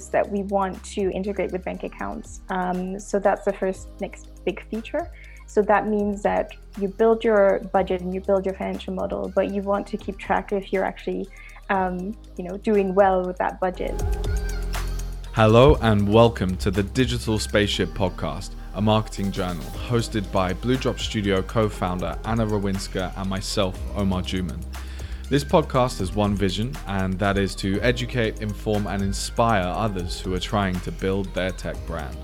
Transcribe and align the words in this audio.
that 0.00 0.28
we 0.28 0.42
want 0.44 0.82
to 0.84 1.10
integrate 1.12 1.52
with 1.52 1.64
bank 1.64 1.82
accounts. 1.82 2.40
Um, 2.48 2.98
so 2.98 3.18
that's 3.18 3.44
the 3.44 3.52
first 3.52 3.88
next 4.00 4.30
big 4.44 4.66
feature. 4.68 5.10
So 5.46 5.60
that 5.62 5.86
means 5.86 6.22
that 6.22 6.52
you 6.78 6.88
build 6.88 7.22
your 7.22 7.60
budget 7.72 8.00
and 8.00 8.14
you 8.14 8.20
build 8.20 8.46
your 8.46 8.54
financial 8.54 8.94
model, 8.94 9.30
but 9.34 9.52
you 9.52 9.60
want 9.60 9.86
to 9.88 9.98
keep 9.98 10.18
track 10.18 10.52
if 10.52 10.72
you're 10.72 10.84
actually, 10.84 11.28
um, 11.68 12.16
you 12.38 12.44
know, 12.44 12.56
doing 12.56 12.94
well 12.94 13.26
with 13.26 13.36
that 13.36 13.60
budget. 13.60 14.00
Hello 15.34 15.76
and 15.82 16.08
welcome 16.12 16.56
to 16.56 16.70
the 16.70 16.82
Digital 16.82 17.38
Spaceship 17.38 17.90
Podcast, 17.90 18.50
a 18.74 18.80
marketing 18.80 19.30
journal 19.30 19.64
hosted 19.88 20.30
by 20.32 20.54
Blue 20.54 20.76
Drop 20.76 20.98
Studio 20.98 21.42
co-founder 21.42 22.18
Anna 22.24 22.46
Rawinska 22.46 23.12
and 23.16 23.28
myself, 23.28 23.78
Omar 23.94 24.22
Juman. 24.22 24.62
This 25.32 25.44
podcast 25.44 26.00
has 26.00 26.14
one 26.14 26.34
vision, 26.34 26.76
and 26.86 27.18
that 27.18 27.38
is 27.38 27.54
to 27.54 27.80
educate, 27.80 28.42
inform, 28.42 28.86
and 28.86 29.02
inspire 29.02 29.64
others 29.64 30.20
who 30.20 30.34
are 30.34 30.38
trying 30.38 30.78
to 30.80 30.92
build 30.92 31.32
their 31.32 31.52
tech 31.52 31.74
brand. 31.86 32.18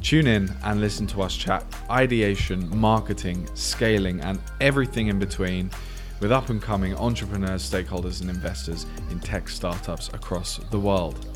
Tune 0.00 0.28
in 0.28 0.48
and 0.62 0.80
listen 0.80 1.08
to 1.08 1.22
us 1.22 1.36
chat 1.36 1.64
ideation, 1.90 2.70
marketing, 2.78 3.48
scaling, 3.54 4.20
and 4.20 4.38
everything 4.60 5.08
in 5.08 5.18
between 5.18 5.72
with 6.20 6.30
up 6.30 6.50
and 6.50 6.62
coming 6.62 6.94
entrepreneurs, 6.98 7.68
stakeholders, 7.68 8.20
and 8.20 8.30
investors 8.30 8.86
in 9.10 9.18
tech 9.18 9.48
startups 9.48 10.06
across 10.14 10.58
the 10.70 10.78
world. 10.78 11.26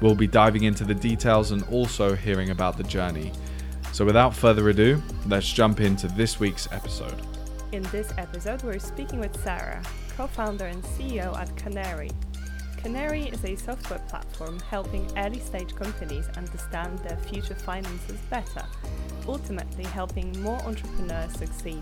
We'll 0.00 0.16
be 0.16 0.26
diving 0.26 0.64
into 0.64 0.82
the 0.82 0.92
details 0.92 1.52
and 1.52 1.62
also 1.70 2.16
hearing 2.16 2.50
about 2.50 2.76
the 2.76 2.82
journey. 2.82 3.30
So, 3.92 4.04
without 4.04 4.34
further 4.34 4.70
ado, 4.70 5.00
let's 5.28 5.52
jump 5.52 5.78
into 5.78 6.08
this 6.08 6.40
week's 6.40 6.66
episode. 6.72 7.14
In 7.70 7.84
this 7.84 8.12
episode, 8.18 8.64
we're 8.64 8.80
speaking 8.80 9.20
with 9.20 9.40
Sara, 9.42 9.82
co 10.16 10.26
founder 10.26 10.66
and 10.66 10.82
CEO 10.82 11.34
at 11.36 11.48
Canaree, 11.56 12.12
Canaree 12.82 13.32
is 13.32 13.44
a 13.44 13.56
software 13.56 14.00
platform 14.08 14.58
helping 14.68 15.06
early 15.16 15.38
stage 15.38 15.74
companies 15.74 16.28
understand 16.36 16.98
their 16.98 17.16
future 17.16 17.54
finances 17.54 18.18
better, 18.28 18.64
ultimately 19.26 19.84
helping 19.84 20.32
more 20.42 20.58
entrepreneurs 20.62 21.32
succeed. 21.38 21.80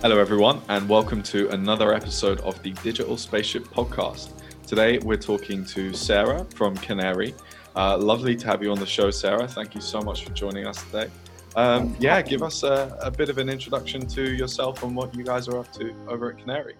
Hello, 0.00 0.18
everyone, 0.18 0.62
and 0.68 0.88
welcome 0.88 1.22
to 1.24 1.50
another 1.50 1.92
episode 1.92 2.40
of 2.40 2.62
the 2.62 2.70
Digital 2.84 3.16
Spaceship 3.16 3.64
podcast. 3.64 4.30
Today, 4.66 4.98
we're 4.98 5.16
talking 5.16 5.64
to 5.66 5.92
Sara 5.92 6.44
from 6.54 6.76
Canaree. 6.76 7.34
Uh, 7.74 7.98
lovely 7.98 8.36
to 8.36 8.46
have 8.46 8.62
you 8.62 8.70
on 8.70 8.78
the 8.78 8.86
show, 8.86 9.10
Sara. 9.10 9.48
Thank 9.48 9.74
you 9.74 9.80
so 9.80 10.00
much 10.00 10.24
for 10.24 10.32
joining 10.32 10.66
us 10.66 10.82
today. 10.84 11.10
Um, 11.56 11.96
yeah, 11.98 12.22
give 12.22 12.42
us 12.42 12.62
a, 12.62 12.96
a, 13.02 13.10
bit 13.10 13.28
of 13.28 13.38
an 13.38 13.48
introduction 13.48 14.06
to 14.08 14.34
yourself 14.34 14.82
and 14.82 14.96
what 14.96 15.14
you 15.14 15.22
guys 15.22 15.48
are 15.48 15.58
up 15.58 15.72
to 15.74 15.94
over 16.08 16.30
at 16.30 16.38
Canaree. 16.38 16.74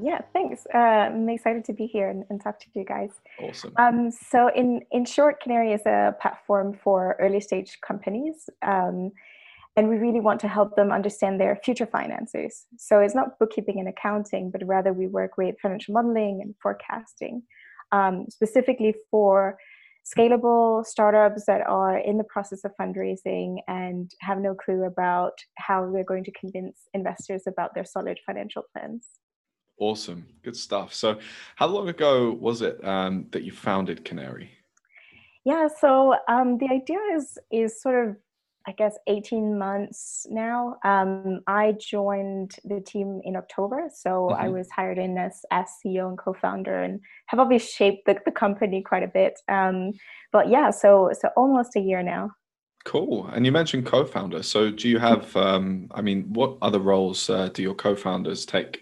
Yeah, 0.00 0.20
thanks. 0.32 0.66
Uh, 0.74 0.78
I'm 0.78 1.28
excited 1.28 1.64
to 1.66 1.72
be 1.72 1.86
here 1.86 2.08
and, 2.08 2.24
and, 2.30 2.42
talk 2.42 2.58
to 2.60 2.66
you 2.74 2.84
guys. 2.84 3.10
Awesome. 3.40 3.72
Um, 3.76 4.10
so, 4.10 4.48
in 4.54 4.82
in 4.90 5.04
short, 5.04 5.42
Canaree 5.42 5.74
is 5.74 5.86
a 5.86 6.14
platform 6.20 6.78
for 6.82 7.16
early 7.20 7.40
stage 7.40 7.78
companies, 7.86 8.48
um, 8.62 9.12
and 9.76 9.88
we 9.88 9.96
really 9.96 10.20
want 10.20 10.40
to 10.40 10.48
help 10.48 10.76
them 10.76 10.90
understand 10.90 11.40
their 11.40 11.56
future 11.64 11.86
finances. 11.86 12.66
So, 12.78 13.00
it's 13.00 13.14
not 13.14 13.38
bookkeeping 13.38 13.78
and 13.78 13.88
accounting, 13.88 14.50
but 14.50 14.66
rather 14.66 14.92
we 14.92 15.06
work 15.06 15.36
with 15.36 15.56
financial 15.60 15.94
modeling 15.94 16.40
and 16.42 16.54
forecasting, 16.62 17.42
um, 17.92 18.26
specifically 18.28 18.94
for 19.10 19.58
scalable 20.04 20.84
startups 20.84 21.44
that 21.46 21.64
are 21.66 21.98
in 21.98 22.18
the 22.18 22.24
process 22.24 22.64
of 22.64 22.72
fundraising 22.80 23.58
and 23.68 24.10
have 24.20 24.38
no 24.38 24.54
clue 24.54 24.84
about 24.84 25.34
how 25.54 25.90
they're 25.92 26.04
going 26.04 26.24
to 26.24 26.32
convince 26.32 26.88
investors 26.92 27.42
about 27.46 27.74
their 27.74 27.84
solid 27.84 28.18
financial 28.26 28.64
plans. 28.72 29.06
Awesome, 29.82 30.26
good 30.44 30.56
stuff. 30.56 30.94
So, 30.94 31.18
how 31.56 31.66
long 31.66 31.88
ago 31.88 32.30
was 32.30 32.62
it 32.62 32.82
um, 32.84 33.26
that 33.32 33.42
you 33.42 33.50
founded 33.50 34.04
Canaree? 34.04 34.50
Yeah, 35.44 35.66
so 35.80 36.14
um, 36.28 36.58
the 36.58 36.68
idea 36.70 37.00
is 37.16 37.36
is 37.50 37.82
sort 37.82 38.08
of, 38.08 38.16
I 38.64 38.72
guess, 38.78 38.96
eighteen 39.08 39.58
months 39.58 40.24
now. 40.30 40.76
Um, 40.84 41.40
I 41.48 41.72
joined 41.80 42.52
the 42.62 42.78
team 42.78 43.22
in 43.24 43.34
October, 43.34 43.90
so 43.92 44.28
mm-hmm. 44.30 44.40
I 44.40 44.50
was 44.50 44.70
hired 44.70 44.98
in 44.98 45.18
as 45.18 45.44
as 45.50 45.66
CEO 45.84 46.06
and 46.06 46.16
co-founder, 46.16 46.84
and 46.84 47.00
have 47.26 47.40
obviously 47.40 47.72
shaped 47.76 48.06
the, 48.06 48.20
the 48.24 48.30
company 48.30 48.82
quite 48.82 49.02
a 49.02 49.08
bit. 49.08 49.40
Um, 49.48 49.94
but 50.30 50.48
yeah, 50.48 50.70
so 50.70 51.10
so 51.20 51.30
almost 51.36 51.74
a 51.74 51.80
year 51.80 52.04
now. 52.04 52.30
Cool. 52.84 53.26
And 53.32 53.44
you 53.44 53.50
mentioned 53.50 53.86
co-founder. 53.86 54.44
So 54.44 54.70
do 54.70 54.88
you 54.88 55.00
have? 55.00 55.36
Um, 55.36 55.88
I 55.90 56.02
mean, 56.02 56.32
what 56.32 56.56
other 56.62 56.78
roles 56.78 57.28
uh, 57.28 57.48
do 57.48 57.62
your 57.62 57.74
co-founders 57.74 58.46
take? 58.46 58.81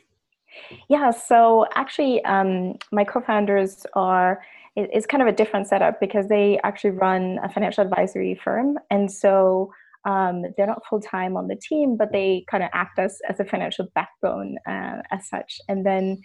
Yeah, 0.89 1.11
so 1.11 1.67
actually, 1.75 2.25
um, 2.25 2.75
my 2.93 3.05
co-founders 3.05 3.87
are 3.95 4.43
it's 4.77 5.07
kind 5.07 5.21
of 5.21 5.29
a 5.29 5.33
different 5.33 5.67
setup 5.67 6.01
because 6.01 6.29
they 6.29 6.59
actually 6.63 6.91
run 6.91 7.39
a 7.43 7.49
financial 7.49 7.83
advisory 7.83 8.41
firm, 8.43 8.79
and 8.91 9.11
so 9.11 9.73
um, 10.05 10.45
they're 10.57 10.67
not 10.67 10.87
full 10.89 11.01
time 11.01 11.37
on 11.37 11.49
the 11.49 11.57
team, 11.57 11.97
but 11.97 12.13
they 12.13 12.45
kind 12.51 12.63
of 12.63 12.71
act 12.73 12.99
as 12.99 13.19
as 13.29 13.41
a 13.41 13.45
financial 13.45 13.89
backbone 13.95 14.57
uh, 14.67 15.03
as 15.11 15.29
such. 15.29 15.61
And 15.69 15.85
then, 15.85 16.21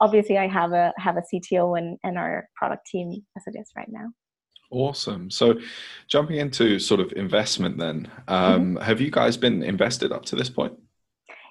obviously, 0.00 0.38
I 0.38 0.48
have 0.48 0.72
a 0.72 0.92
have 0.96 1.16
a 1.16 1.22
CTO 1.22 1.78
and 1.78 1.98
and 2.02 2.18
our 2.18 2.48
product 2.56 2.86
team 2.86 3.24
as 3.36 3.42
it 3.46 3.58
is 3.58 3.70
right 3.76 3.88
now. 3.90 4.08
Awesome. 4.72 5.30
So, 5.30 5.54
jumping 6.08 6.36
into 6.36 6.78
sort 6.78 7.00
of 7.00 7.12
investment, 7.12 7.78
then, 7.78 8.10
um, 8.28 8.74
mm-hmm. 8.74 8.84
have 8.84 9.00
you 9.00 9.10
guys 9.10 9.36
been 9.36 9.62
invested 9.62 10.12
up 10.12 10.24
to 10.26 10.36
this 10.36 10.48
point? 10.48 10.74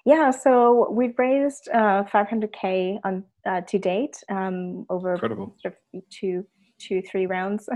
Yeah, 0.06 0.32
so 0.32 0.90
we've 0.92 1.18
raised 1.18 1.70
uh, 1.74 2.04
500k 2.04 3.00
on 3.04 3.24
uh, 3.46 3.62
to 3.62 3.80
date 3.80 4.24
um, 4.30 4.86
over 4.90 5.14
Incredible. 5.14 5.56
Sort 5.62 5.76
of 5.94 6.02
two, 6.10 6.46
two, 6.80 7.02
three 7.02 7.26
rounds. 7.26 7.68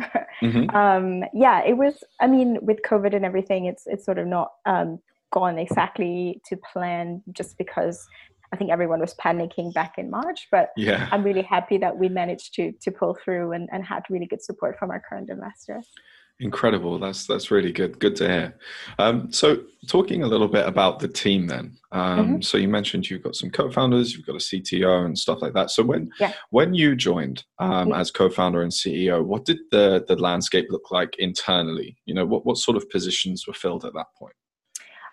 mm-hmm. 0.42 0.70
um, 0.76 1.24
yeah, 1.34 1.64
it 1.64 1.78
was. 1.78 2.04
I 2.20 2.28
mean, 2.28 2.60
with 2.62 2.80
COVID 2.88 3.16
and 3.16 3.26
everything, 3.26 3.66
it's 3.66 3.84
it's 3.86 4.06
sort 4.06 4.20
of 4.20 4.28
not 4.28 4.52
um, 4.66 5.00
gone 5.32 5.58
exactly 5.58 6.42
to 6.48 6.58
plan, 6.72 7.22
just 7.32 7.58
because 7.58 8.08
I 8.54 8.56
think 8.56 8.72
everyone 8.72 9.00
was 9.00 9.16
panicking 9.16 9.74
back 9.74 9.98
in 9.98 10.10
March. 10.10 10.48
But 10.52 10.70
yeah. 10.78 11.10
I'm 11.12 11.24
really 11.24 11.42
happy 11.42 11.78
that 11.80 11.98
we 11.98 12.08
managed 12.08 12.54
to 12.56 12.72
to 12.72 12.92
pull 12.92 13.18
through 13.24 13.52
and, 13.52 13.68
and 13.72 13.84
had 13.86 14.04
really 14.10 14.28
good 14.28 14.42
support 14.42 14.78
from 14.80 14.92
our 14.92 15.02
current 15.08 15.30
investors. 15.30 15.90
Incredible. 16.40 16.98
That's 17.00 17.28
that's 17.28 17.52
really 17.52 17.72
good. 17.72 18.00
Good 18.00 18.16
to 18.18 18.28
hear. 18.28 18.58
Um, 18.98 19.32
so, 19.32 19.64
talking 19.88 20.24
a 20.24 20.28
little 20.28 20.48
bit 20.48 20.68
about 20.68 21.00
the 21.00 21.08
team, 21.08 21.48
then. 21.48 21.78
Um, 21.92 22.20
mm-hmm. 22.20 22.42
So, 22.42 22.58
you 22.58 22.68
mentioned 22.68 23.10
you've 23.10 23.22
got 23.22 23.36
some 23.36 23.52
co-founders, 23.52 24.14
you've 24.14 24.26
got 24.26 24.36
a 24.36 24.40
CTO, 24.40 25.06
and 25.06 25.18
stuff 25.18 25.42
like 25.42 25.54
that. 25.54 25.70
So, 25.70 25.84
when 25.84 26.12
yeah. 26.20 26.34
when 26.50 26.74
you 26.74 26.96
joined 26.96 27.44
um, 27.60 27.90
yeah. 27.90 28.00
as 28.00 28.10
co-founder 28.10 28.64
and 28.64 28.72
CEO, 28.72 29.24
what 29.24 29.46
did 29.46 29.60
the 29.72 30.04
the 30.08 30.16
landscape 30.16 30.66
look 30.70 30.90
like 30.92 31.16
internally? 31.20 31.98
You 32.06 32.16
know, 32.16 32.26
what 32.26 32.46
what 32.46 32.58
sort 32.58 32.78
of 32.78 32.90
positions 32.90 33.46
were 33.46 33.54
filled 33.54 33.86
at 33.86 33.94
that 33.94 34.08
point? 34.18 34.36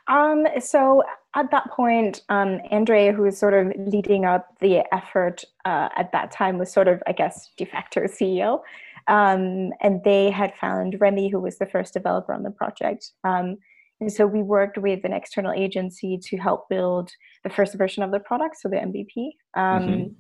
Um, 0.09 0.47
so 0.59 1.05
at 1.37 1.51
that 1.53 1.71
point, 1.71 2.23
um, 2.29 2.61
Andre, 2.71 3.13
who 3.13 3.23
was 3.23 3.39
sort 3.39 3.55
of 3.55 3.73
leading 3.79 4.25
up 4.25 4.49
the 4.61 4.83
effort 4.93 5.45
uh, 5.65 5.89
at 5.97 6.11
that 6.13 6.33
time, 6.33 6.59
was 6.59 6.73
sort 6.73 6.89
of, 6.89 7.01
I 7.07 7.13
guess, 7.13 7.51
de 7.57 7.65
facto 7.65 8.03
CEO. 8.03 8.61
Um, 9.09 9.71
and 9.81 10.03
they 10.05 10.31
had 10.31 10.55
found 10.57 10.97
Remy, 11.01 11.29
who 11.29 11.41
was 11.41 11.59
the 11.59 11.67
first 11.67 11.95
developer 11.95 12.33
on 12.33 12.43
the 12.43 12.51
project. 12.51 13.11
Um, 13.25 13.57
and 14.01 14.13
so 14.13 14.27
we 14.27 14.43
worked 14.43 14.79
with 14.79 15.05
an 15.05 15.13
external 15.13 15.53
agency 15.53 16.19
to 16.23 16.37
help 16.39 16.69
build 16.71 17.11
the 17.45 17.51
first 17.51 17.75
version 17.77 18.03
of 18.03 18.11
the 18.11 18.21
product, 18.21 18.57
so 18.59 18.69
the 18.69 18.77
MVP. 18.77 19.31
Um, 19.55 19.83
mm-hmm. 19.83 20.13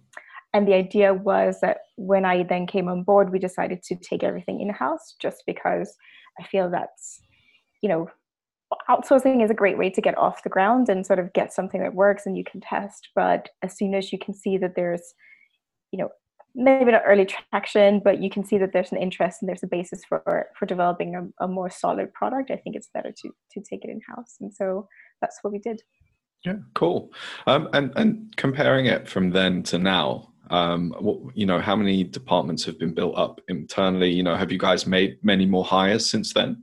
And 0.52 0.66
the 0.66 0.74
idea 0.74 1.14
was 1.14 1.60
that 1.62 1.78
when 1.96 2.24
I 2.24 2.42
then 2.42 2.66
came 2.66 2.88
on 2.88 3.04
board, 3.04 3.30
we 3.30 3.38
decided 3.38 3.82
to 3.84 3.96
take 3.96 4.22
everything 4.22 4.60
in 4.60 4.68
house 4.68 5.14
just 5.20 5.44
because 5.46 5.96
I 6.38 6.44
feel 6.44 6.68
that's, 6.70 7.20
you 7.82 7.88
know, 7.88 8.08
outsourcing 8.88 9.42
is 9.42 9.50
a 9.50 9.54
great 9.54 9.78
way 9.78 9.90
to 9.90 10.00
get 10.00 10.18
off 10.18 10.42
the 10.42 10.48
ground 10.48 10.88
and 10.88 11.06
sort 11.06 11.18
of 11.18 11.32
get 11.32 11.52
something 11.52 11.80
that 11.82 11.94
works 11.94 12.26
and 12.26 12.36
you 12.36 12.44
can 12.44 12.60
test. 12.60 13.08
But 13.14 13.48
as 13.62 13.76
soon 13.76 13.94
as 13.94 14.12
you 14.12 14.18
can 14.18 14.34
see 14.34 14.58
that 14.58 14.74
there's, 14.74 15.14
you 15.92 15.98
know, 15.98 16.10
maybe 16.54 16.90
not 16.92 17.02
early 17.06 17.26
traction, 17.26 18.00
but 18.04 18.22
you 18.22 18.30
can 18.30 18.44
see 18.44 18.58
that 18.58 18.72
there's 18.72 18.92
an 18.92 18.98
interest 18.98 19.38
and 19.40 19.48
there's 19.48 19.62
a 19.62 19.68
basis 19.68 20.02
for 20.04 20.48
for 20.58 20.66
developing 20.66 21.14
a, 21.14 21.44
a 21.44 21.48
more 21.48 21.70
solid 21.70 22.12
product. 22.12 22.50
I 22.50 22.56
think 22.56 22.76
it's 22.76 22.88
better 22.92 23.12
to 23.12 23.30
to 23.52 23.60
take 23.60 23.84
it 23.84 23.90
in 23.90 24.00
house, 24.08 24.36
and 24.40 24.52
so 24.52 24.88
that's 25.20 25.38
what 25.42 25.52
we 25.52 25.58
did. 25.58 25.82
Yeah, 26.44 26.56
cool. 26.74 27.12
Um, 27.46 27.68
and 27.72 27.92
and 27.96 28.36
comparing 28.36 28.86
it 28.86 29.08
from 29.08 29.30
then 29.30 29.62
to 29.64 29.78
now, 29.78 30.32
um, 30.50 30.94
what, 30.98 31.36
you 31.36 31.46
know, 31.46 31.60
how 31.60 31.76
many 31.76 32.04
departments 32.04 32.64
have 32.64 32.78
been 32.78 32.94
built 32.94 33.16
up 33.16 33.40
internally? 33.48 34.10
You 34.10 34.22
know, 34.22 34.36
have 34.36 34.50
you 34.50 34.58
guys 34.58 34.86
made 34.86 35.18
many 35.22 35.46
more 35.46 35.64
hires 35.64 36.10
since 36.10 36.32
then? 36.34 36.62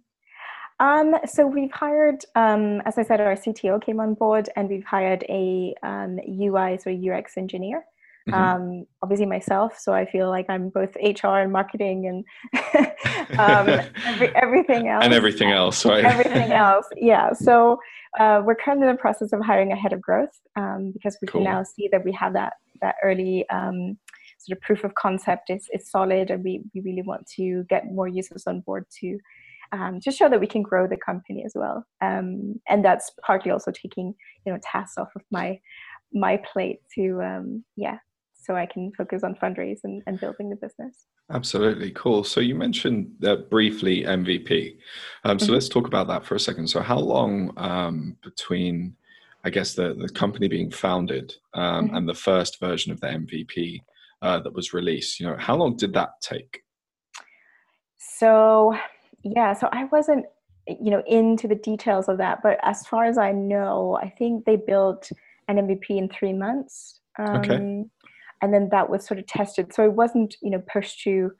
Um, 0.79 1.15
so 1.25 1.47
we've 1.47 1.71
hired, 1.71 2.23
um, 2.35 2.81
as 2.85 2.99
I 2.99 3.03
said, 3.03 3.19
our 3.19 3.35
CTO 3.35 3.83
came 3.83 3.99
on 3.99 4.13
board, 4.13 4.49
and 4.55 4.69
we've 4.69 4.85
hired 4.85 5.23
a 5.27 5.73
um, 5.81 6.19
UI, 6.27 6.77
so 6.77 6.91
UX 6.91 7.37
engineer. 7.37 7.83
Mm-hmm. 8.27 8.33
Um, 8.33 8.85
obviously 9.01 9.25
myself, 9.25 9.77
so 9.79 9.93
I 9.93 10.05
feel 10.05 10.29
like 10.29 10.47
I'm 10.49 10.69
both 10.69 10.95
HR 10.95 11.37
and 11.37 11.51
marketing 11.51 12.07
and 12.07 12.25
um, 13.39 13.69
every, 14.05 14.35
everything 14.35 14.87
else. 14.93 15.05
And 15.05 15.13
everything 15.13 15.51
else, 15.51 15.85
right? 15.85 16.03
everything 16.03 16.51
else, 16.65 16.85
yeah. 16.97 17.31
So 17.33 17.79
uh, 18.19 18.41
we're 18.43 18.55
currently 18.55 18.87
in 18.87 18.93
the 18.93 18.99
process 18.99 19.31
of 19.31 19.41
hiring 19.41 19.71
a 19.71 19.75
head 19.75 19.93
of 19.93 20.01
growth 20.01 20.37
um, 20.55 20.91
because 20.91 21.17
we 21.21 21.27
cool. 21.27 21.41
can 21.41 21.51
now 21.51 21.63
see 21.63 21.87
that 21.91 22.03
we 22.03 22.11
have 22.11 22.33
that 22.33 22.53
that 22.81 22.95
early 23.03 23.47
um, 23.49 23.97
sort 24.37 24.57
of 24.57 24.61
proof 24.61 24.83
of 24.83 24.93
concept 24.95 25.49
is, 25.49 25.67
is 25.73 25.89
solid 25.89 26.29
and 26.29 26.43
we, 26.43 26.61
we 26.73 26.81
really 26.81 27.01
want 27.01 27.25
to 27.35 27.63
get 27.69 27.91
more 27.91 28.07
users 28.07 28.43
on 28.47 28.61
board 28.61 28.85
to 28.99 29.17
um, 29.73 29.99
to 29.99 30.11
show 30.11 30.29
that 30.29 30.39
we 30.39 30.47
can 30.47 30.61
grow 30.61 30.87
the 30.87 30.97
company 30.97 31.43
as 31.45 31.53
well 31.55 31.83
um, 32.01 32.59
and 32.69 32.85
that's 32.85 33.11
partly 33.25 33.51
also 33.51 33.71
taking 33.71 34.13
you 34.45 34.53
know 34.53 34.59
tasks 34.63 34.97
off 34.97 35.09
of 35.15 35.21
my 35.31 35.59
my 36.13 36.39
plate 36.51 36.79
to 36.95 37.21
um, 37.21 37.63
yeah 37.75 37.97
so 38.47 38.55
i 38.55 38.65
can 38.65 38.91
focus 38.93 39.23
on 39.23 39.35
fundraise 39.35 39.79
and, 39.83 40.01
and 40.07 40.19
building 40.19 40.49
the 40.49 40.55
business 40.55 41.05
Absolutely 41.29 41.91
cool. 41.91 42.23
So 42.23 42.39
you 42.39 42.55
mentioned 42.55 43.13
that 43.19 43.49
briefly 43.49 44.03
MVP. 44.03 44.77
Um, 45.25 45.37
so 45.37 45.45
mm-hmm. 45.45 45.53
let's 45.55 45.67
talk 45.67 45.85
about 45.85 46.07
that 46.07 46.25
for 46.25 46.35
a 46.35 46.39
second. 46.39 46.67
So 46.69 46.81
how 46.81 46.99
long 46.99 47.51
um, 47.57 48.15
between, 48.23 48.95
I 49.43 49.49
guess, 49.49 49.73
the 49.73 49.93
the 49.93 50.07
company 50.07 50.47
being 50.47 50.71
founded 50.71 51.35
um, 51.53 51.87
mm-hmm. 51.87 51.95
and 51.95 52.07
the 52.07 52.13
first 52.13 52.61
version 52.61 52.93
of 52.93 53.01
the 53.01 53.07
MVP 53.07 53.81
uh, 54.21 54.39
that 54.39 54.53
was 54.53 54.73
released? 54.73 55.19
You 55.19 55.27
know, 55.27 55.35
how 55.37 55.57
long 55.57 55.75
did 55.75 55.93
that 55.93 56.21
take? 56.21 56.61
So 57.97 58.77
yeah, 59.21 59.51
so 59.51 59.67
I 59.73 59.83
wasn't, 59.85 60.25
you 60.65 60.91
know, 60.91 61.03
into 61.05 61.49
the 61.49 61.55
details 61.55 62.07
of 62.07 62.19
that, 62.19 62.39
but 62.41 62.57
as 62.63 62.87
far 62.87 63.03
as 63.03 63.17
I 63.17 63.33
know, 63.33 63.99
I 64.01 64.09
think 64.09 64.45
they 64.45 64.55
built 64.55 65.11
an 65.49 65.57
MVP 65.57 65.89
in 65.89 66.07
three 66.07 66.33
months. 66.33 67.01
okay 67.19 67.55
um, 67.55 67.91
and 68.41 68.53
then 68.53 68.69
that 68.71 68.89
was 68.89 69.05
sort 69.05 69.19
of 69.19 69.27
tested. 69.27 69.73
So 69.73 69.83
it 69.83 69.93
wasn't 69.93 70.35
you 70.41 70.51
know 70.51 70.63
pushed 70.71 71.01
to 71.03 71.31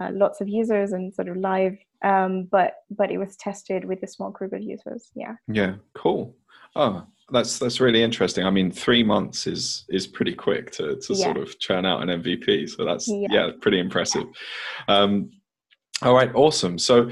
uh, 0.00 0.10
lots 0.12 0.40
of 0.40 0.48
users 0.48 0.92
and 0.92 1.14
sort 1.14 1.28
of 1.28 1.36
live, 1.36 1.76
um, 2.04 2.44
but 2.44 2.74
but 2.90 3.10
it 3.10 3.18
was 3.18 3.36
tested 3.36 3.84
with 3.84 4.02
a 4.02 4.06
small 4.06 4.30
group 4.30 4.52
of 4.52 4.62
users. 4.62 5.10
Yeah. 5.14 5.34
Yeah. 5.48 5.74
Cool. 5.94 6.34
Oh, 6.74 7.06
that's 7.30 7.58
that's 7.58 7.80
really 7.80 8.02
interesting. 8.02 8.44
I 8.44 8.50
mean, 8.50 8.70
three 8.70 9.02
months 9.02 9.46
is 9.46 9.84
is 9.88 10.06
pretty 10.06 10.34
quick 10.34 10.70
to 10.72 10.96
to 10.96 11.14
yeah. 11.14 11.24
sort 11.24 11.38
of 11.38 11.58
churn 11.58 11.86
out 11.86 12.02
an 12.02 12.22
MVP. 12.22 12.68
So 12.68 12.84
that's 12.84 13.08
yeah, 13.08 13.28
yeah 13.30 13.50
pretty 13.60 13.80
impressive. 13.80 14.24
Um, 14.88 15.30
all 16.02 16.14
right, 16.14 16.30
awesome. 16.34 16.78
So, 16.78 17.10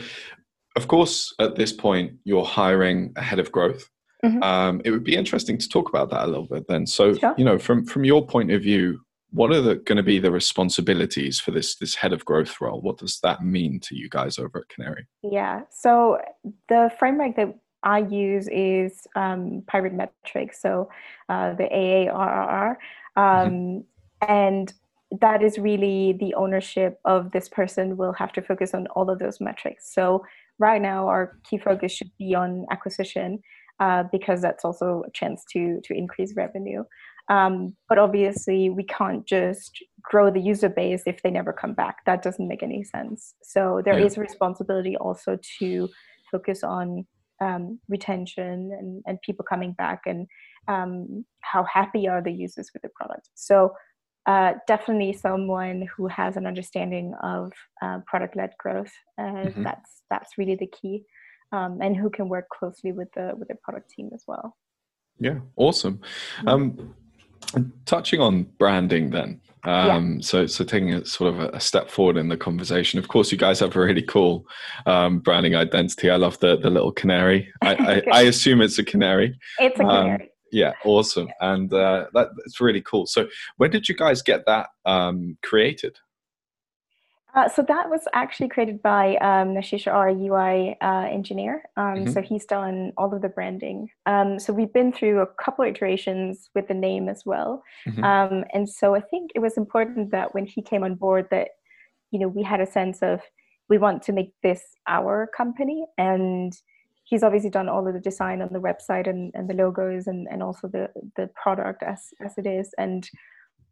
of 0.76 0.88
course, 0.88 1.35
at 1.40 1.56
this 1.56 1.73
point, 1.73 2.12
you're 2.25 2.44
hiring 2.44 3.12
ahead 3.17 3.38
of 3.38 3.50
growth. 3.50 3.88
Mm-hmm. 4.23 4.43
Um, 4.43 4.82
it 4.85 4.90
would 4.90 5.05
be 5.05 5.17
interesting 5.17 5.56
to 5.58 5.69
talk 5.69 5.88
about 5.88 6.11
that 6.11 6.25
a 6.25 6.26
little 6.26 6.47
bit 6.47 6.67
then. 6.69 6.87
So, 6.87 7.14
sure. 7.14 7.35
you 7.38 7.44
know, 7.44 7.58
from 7.58 7.87
from 7.87 8.05
your 8.05 8.26
point 8.26 8.52
of 8.52 8.62
view, 8.62 9.00
what 9.35 9.51
are 9.51 9.61
the, 9.61 9.75
going 9.75 9.97
to 9.97 10.03
be 10.03 10.21
the 10.21 10.31
responsibilities 10.31 11.41
for 11.41 11.51
this 11.51 11.75
this 11.75 11.97
head 11.97 12.13
of 12.13 12.25
growth 12.25 12.61
role? 12.61 12.81
What 12.81 12.99
does 12.99 13.19
that 13.21 13.43
mean 13.43 13.81
to 13.81 13.97
you 13.97 14.09
guys 14.09 14.39
over 14.39 14.59
at 14.59 14.69
Canaree? 14.69 15.07
Yeah, 15.23 15.63
so 15.71 16.19
the 16.69 16.91
framework 16.99 17.35
that 17.37 17.59
I 17.83 17.99
use 17.99 18.49
is 18.49 19.07
um, 19.17 19.65
Pirate 19.67 19.93
Metrics, 19.93 20.63
so 20.63 20.89
uh, 21.29 21.53
the 21.55 21.65
AARRR, 21.65 22.77
um, 23.17 23.25
mm-hmm. 23.25 23.81
and 24.29 24.73
that 25.21 25.43
is 25.43 25.59
really 25.59 26.17
the 26.19 26.35
ownership 26.35 27.01
of 27.05 27.33
this 27.33 27.49
person 27.49 27.97
will 27.97 28.13
have 28.13 28.33
to 28.33 28.43
focus 28.43 28.73
on 28.73 28.87
all 28.89 29.11
of 29.11 29.19
those 29.19 29.41
metrics. 29.41 29.93
So 29.93 30.25
right 30.59 30.81
now, 30.81 31.09
our 31.09 31.39
key 31.45 31.59
focus 31.59 31.93
should 31.93 32.11
be 32.19 32.37
on 32.37 32.67
acquisition 32.71 33.41
uh, 33.81 34.05
because 34.13 34.41
that's 34.41 34.65
also 34.65 35.03
a 35.07 35.11
chance 35.11 35.45
to 35.51 35.81
to 35.83 35.93
increase 35.93 36.35
revenue. 36.37 36.85
Um, 37.29 37.75
but 37.88 37.99
obviously, 37.99 38.71
we 38.71 38.85
can't 38.85 39.26
just 39.26 39.82
grow 40.03 40.31
the 40.31 40.41
user 40.41 40.69
base 40.69 41.03
if 41.06 41.23
they 41.23 41.31
never 41.31 41.53
come 41.53 41.75
back. 41.75 42.05
That 42.05 42.23
doesn't 42.23 42.47
make 42.49 42.62
any 42.62 42.85
sense. 42.85 43.35
So 43.43 43.81
there 43.85 43.99
yeah. 43.99 44.05
is 44.05 44.17
a 44.17 44.21
responsibility 44.21 44.97
also 44.97 45.38
to 45.59 45.88
focus 46.31 46.62
on 46.62 47.06
um, 47.41 47.81
retention 47.88 48.71
and, 48.79 49.03
and 49.06 49.21
people 49.23 49.44
coming 49.49 49.73
back 49.73 50.03
and 50.06 50.26
um, 50.69 51.25
how 51.41 51.65
happy 51.65 52.09
are 52.09 52.23
the 52.23 52.32
users 52.32 52.71
with 52.73 52.82
the 52.82 52.91
product. 52.94 53.29
So 53.35 53.73
uh, 54.26 54.55
definitely 54.67 55.12
someone 55.12 55.87
who 55.97 56.06
has 56.09 56.37
an 56.37 56.47
understanding 56.47 57.15
of 57.23 57.53
uh, 57.82 57.99
product-led 58.06 58.50
growth. 58.59 58.93
Uh, 59.19 59.23
mm-hmm. 59.23 59.62
That's 59.62 60.03
that's 60.11 60.38
really 60.38 60.55
the 60.55 60.67
key, 60.67 61.05
um, 61.53 61.79
and 61.82 61.94
who 61.97 62.09
can 62.09 62.29
work 62.29 62.47
closely 62.49 62.93
with 62.93 63.09
the 63.15 63.32
with 63.37 63.49
the 63.49 63.56
product 63.62 63.91
team 63.91 64.11
as 64.15 64.25
well. 64.26 64.56
Yeah, 65.19 65.41
awesome. 65.56 66.00
Um, 66.47 66.94
touching 67.87 68.21
on 68.21 68.45
branding 68.59 69.11
then 69.11 69.41
um, 69.65 70.17
yeah. 70.17 70.21
so 70.21 70.47
so 70.47 70.62
taking 70.62 70.93
a 70.93 71.05
sort 71.06 71.35
of 71.35 71.41
a 71.41 71.61
step 71.61 71.91
forward 71.91 72.17
in 72.17 72.29
the 72.29 72.37
conversation 72.37 72.99
of 72.99 73.09
course 73.09 73.33
you 73.33 73.39
guys 73.39 73.61
have 73.61 73.75
a 73.75 73.81
really 73.81 74.03
cool 74.03 74.47
um, 74.87 75.21
branding 75.21 75.56
identity. 75.56 76.11
I 76.11 76.17
love 76.17 76.39
the 76.41 76.56
the 76.56 76.71
little 76.71 76.93
canary. 76.93 77.53
I 77.62 77.75
I, 77.75 78.03
I, 78.12 78.23
assume 78.23 78.61
it's 78.61 78.79
a 78.79 78.85
canary. 78.85 79.39
It's 79.59 79.79
a 79.81 79.85
um, 79.85 80.05
canary. 80.05 80.31
yeah 80.53 80.73
awesome. 80.85 81.29
And 81.41 81.73
uh, 81.73 82.06
that's 82.12 82.61
really 82.61 82.83
cool. 82.83 83.06
So 83.06 83.27
when 83.57 83.71
did 83.71 83.89
you 83.89 83.97
guys 83.97 84.21
get 84.21 84.45
that 84.47 84.69
um, 84.85 85.39
created 85.43 85.99
uh, 87.35 87.49
so 87.49 87.63
that 87.67 87.91
was 87.91 88.03
actually 88.13 88.49
created 88.49 88.81
by 88.81 89.17
um, 89.17 89.49
Nashish, 89.55 89.93
our 89.93 90.09
UI 90.09 90.77
uh, 90.81 91.09
engineer. 91.11 91.65
Um, 91.77 91.85
mm-hmm. 91.85 92.13
So 92.13 92.23
he's 92.23 92.45
done 92.45 92.93
all 92.97 93.13
of 93.13 93.23
the 93.23 93.29
branding. 93.29 93.89
Um, 94.07 94.39
so 94.39 94.53
we've 94.53 94.73
been 94.73 94.93
through 94.93 95.21
a 95.21 95.27
couple 95.27 95.65
of 95.65 95.71
iterations 95.71 96.51
with 96.55 96.69
the 96.69 96.75
name 96.75 97.09
as 97.09 97.25
well. 97.27 97.65
Mm-hmm. 97.89 98.05
Um, 98.05 98.45
and 98.53 98.69
so 98.69 98.95
I 98.95 99.01
think 99.01 99.33
it 99.35 99.41
was 99.41 99.57
important 99.57 100.13
that 100.13 100.35
when 100.35 100.47
he 100.47 100.63
came 100.63 100.85
on 100.85 100.95
board, 100.95 101.27
that 101.31 101.49
you 102.13 102.21
know 102.21 102.29
we 102.29 102.45
had 102.45 102.61
a 102.61 102.67
sense 102.67 103.03
of 103.03 103.21
we 103.69 103.79
want 103.79 104.03
to 104.05 104.13
make 104.13 104.33
this 104.43 104.63
our 104.87 105.29
company, 105.37 105.87
and 105.99 106.53
he's 107.03 107.25
obviously 107.25 107.51
done 107.51 107.69
all 107.69 107.87
of 107.87 107.95
the 107.95 108.01
design 108.01 108.43
on 108.43 108.53
the 108.53 108.61
website 108.61 109.09
and, 109.09 109.33
and 109.35 109.49
the 109.49 109.55
logos 109.55 110.07
and, 110.07 110.29
and 110.31 110.43
also 110.43 110.69
the 110.69 110.89
the 111.17 111.29
product 111.35 111.83
as 111.83 112.11
as 112.25 112.39
it 112.39 112.47
is 112.47 112.75
and 112.79 113.11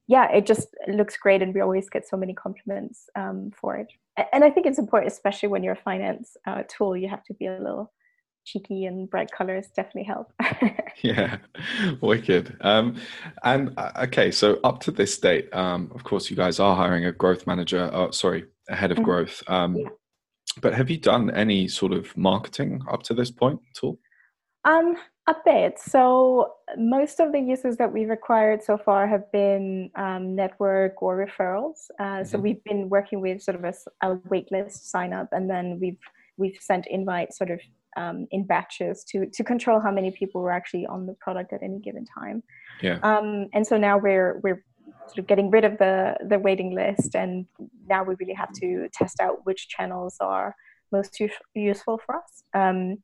yeah, 0.09 0.31
it 0.31 0.47
just 0.47 0.69
looks 0.89 1.17
great, 1.17 1.43
and 1.43 1.55
we 1.55 1.61
always 1.61 1.89
get 1.89 2.07
so 2.07 2.17
many 2.17 2.35
compliments 2.35 3.09
um, 3.17 3.53
for 3.59 3.77
it. 3.77 3.89
And 4.33 4.45
I 4.45 4.51
think 4.51 4.67
it's 4.67 4.79
important, 4.79 5.13
especially 5.13 5.49
when 5.49 5.63
you're 5.63 5.75
a 5.75 5.77
finance 5.77 6.37
uh, 6.47 6.63
tool, 6.69 6.97
you 6.97 7.09
have 7.09 7.25
to 7.25 7.35
be 7.35 7.47
a 7.47 7.59
little 7.59 7.93
cheeky 8.45 8.87
and 8.87 9.09
bright 9.09 9.31
colors 9.31 9.69
definitely 9.75 10.05
help. 10.05 10.33
yeah, 11.03 11.39
wicked. 12.01 12.57
Um, 12.61 12.97
and 13.45 13.73
uh, 13.77 13.93
okay, 14.05 14.31
so 14.31 14.59
up 14.65 14.81
to 14.81 14.91
this 14.91 15.17
date, 15.19 15.55
um, 15.55 15.91
of 15.95 16.05
course, 16.05 16.31
you 16.31 16.37
guys 16.37 16.61
are 16.61 16.77
hiring 16.77 17.07
a 17.07 17.13
growth 17.13 17.47
manager. 17.47 17.89
Uh, 17.93 18.11
sorry, 18.11 18.45
a 18.69 18.77
head 18.77 18.91
of 18.91 18.99
mm-hmm. 18.99 19.05
growth. 19.05 19.43
Um, 19.47 19.77
yeah. 19.77 19.89
But 20.61 20.75
have 20.75 20.91
you 20.91 20.99
done 20.99 21.31
any 21.31 21.67
sort 21.69 21.93
of 21.93 22.15
marketing 22.17 22.83
up 22.91 23.03
to 23.05 23.15
this 23.15 23.31
point 23.31 23.61
at 23.75 23.85
all? 23.85 23.99
Um, 24.65 24.97
a 25.29 25.35
bit. 25.45 25.79
So 25.79 26.55
most 26.77 27.21
of 27.21 27.33
the 27.33 27.39
users 27.39 27.77
that 27.77 27.93
we've 27.93 28.11
acquired 28.11 28.63
so 28.63 28.77
far 28.77 29.07
have 29.07 29.31
been 29.31 29.91
um, 29.95 30.35
network 30.35 31.01
or 31.01 31.17
referrals. 31.17 31.91
Uh, 31.99 32.03
mm-hmm. 32.03 32.25
So 32.25 32.39
we've 32.39 32.63
been 32.65 32.89
working 32.89 33.21
with 33.21 33.41
sort 33.41 33.57
of 33.57 33.65
a, 33.65 33.75
a 34.07 34.17
waitlist 34.29 34.85
sign 34.85 35.13
up, 35.13 35.29
and 35.33 35.49
then 35.49 35.79
we've 35.81 35.99
we've 36.39 36.59
sent 36.61 36.87
invites 36.89 37.39
sort 37.39 37.51
of 37.51 37.61
um, 37.97 38.27
in 38.33 38.45
batches 38.45 39.05
to 39.11 39.27
to 39.27 39.45
control 39.45 39.79
how 39.79 39.93
many 39.93 40.11
people 40.11 40.41
were 40.41 40.51
actually 40.51 40.87
on 40.87 41.07
the 41.07 41.15
product 41.21 41.53
at 41.53 41.63
any 41.63 41.79
given 41.79 42.05
time. 42.05 42.43
Yeah. 42.81 42.99
Um, 43.03 43.49
and 43.53 43.65
so 43.65 43.77
now 43.77 43.99
we're 43.99 44.41
we're 44.43 44.65
sort 45.07 45.19
of 45.19 45.27
getting 45.29 45.51
rid 45.51 45.65
of 45.65 45.79
the 45.79 46.17
the 46.29 46.39
waiting 46.39 46.75
list, 46.75 47.15
and 47.15 47.47
now 47.89 48.03
we 48.03 48.17
really 48.19 48.35
have 48.35 48.53
to 48.55 48.89
test 48.93 49.21
out 49.21 49.45
which 49.45 49.69
channels 49.69 50.17
are 50.21 50.57
most 50.91 51.21
useful 51.55 52.01
for 52.05 52.17
us. 52.17 52.43
Um, 52.55 52.99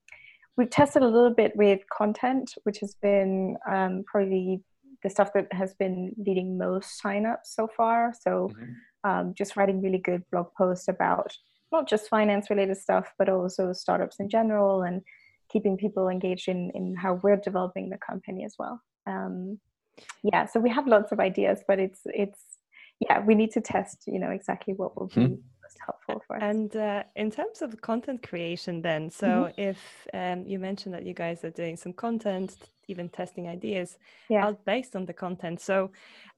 we've 0.59 0.69
tested 0.69 1.03
a 1.03 1.09
little 1.09 1.33
bit 1.33 1.57
with 1.57 1.81
content, 1.91 2.55
which 2.65 2.81
has 2.81 2.97
been 3.00 3.57
um, 3.71 4.05
probably 4.07 4.61
the 5.05 5.09
stuff 5.09 5.33
that 5.33 5.50
has 5.53 5.73
been 5.75 6.12
leading 6.19 6.59
most 6.59 7.00
signups 7.03 7.45
so 7.45 7.69
far. 7.69 8.12
So 8.21 8.50
mm-hmm. 8.53 9.09
um, 9.11 9.35
just 9.35 9.57
writing 9.57 9.81
really 9.81 9.99
good 9.99 10.25
blog 10.33 10.49
posts 10.59 10.88
about 10.88 11.33
not 11.71 11.88
just 11.88 12.09
finance 12.09 12.50
related 12.50 12.77
stuff, 12.77 13.12
but 13.19 13.29
also 13.29 13.73
startups 13.73 14.17
in 14.19 14.29
general 14.29 14.83
and 14.83 15.03
keeping 15.49 15.77
people 15.77 16.09
engaged 16.09 16.49
in, 16.49 16.73
in 16.75 16.97
how 16.97 17.21
we're 17.23 17.37
developing 17.37 17.88
the 17.88 17.99
company 17.99 18.45
as 18.45 18.57
well. 18.59 18.83
Um, 19.07 19.61
yeah, 20.25 20.47
so 20.47 20.59
we 20.59 20.71
have 20.71 20.88
lots 20.88 21.12
of 21.12 21.21
ideas, 21.21 21.61
but 21.67 21.79
it's 21.79 22.00
it's 22.07 22.41
yeah, 23.00 23.25
we 23.25 23.37
need 23.37 23.53
to 23.53 23.61
test, 23.61 24.05
you 24.07 24.19
know, 24.19 24.31
exactly 24.31 24.75
what 24.75 24.99
will 24.99 25.07
be 25.07 25.21
mm-hmm 25.21 25.35
helpful 25.85 26.23
for 26.26 26.37
us. 26.37 26.42
And 26.42 26.75
uh, 26.76 27.04
in 27.16 27.30
terms 27.30 27.62
of 27.62 27.80
content 27.80 28.23
creation, 28.23 28.82
then, 28.82 29.11
so 29.11 29.26
mm-hmm. 29.26 29.61
if 29.61 29.78
um, 30.14 30.47
you 30.47 30.58
mentioned 30.58 30.94
that 30.94 31.04
you 31.04 31.14
guys 31.14 31.44
are 31.44 31.50
doing 31.50 31.76
some 31.76 31.92
content, 31.92 32.56
even 32.88 33.08
testing 33.08 33.49
ideas 33.49 33.99
yeah. 34.28 34.47
out 34.47 34.64
based 34.64 34.97
on 34.97 35.04
the 35.04 35.12
content. 35.12 35.61
So, 35.61 35.90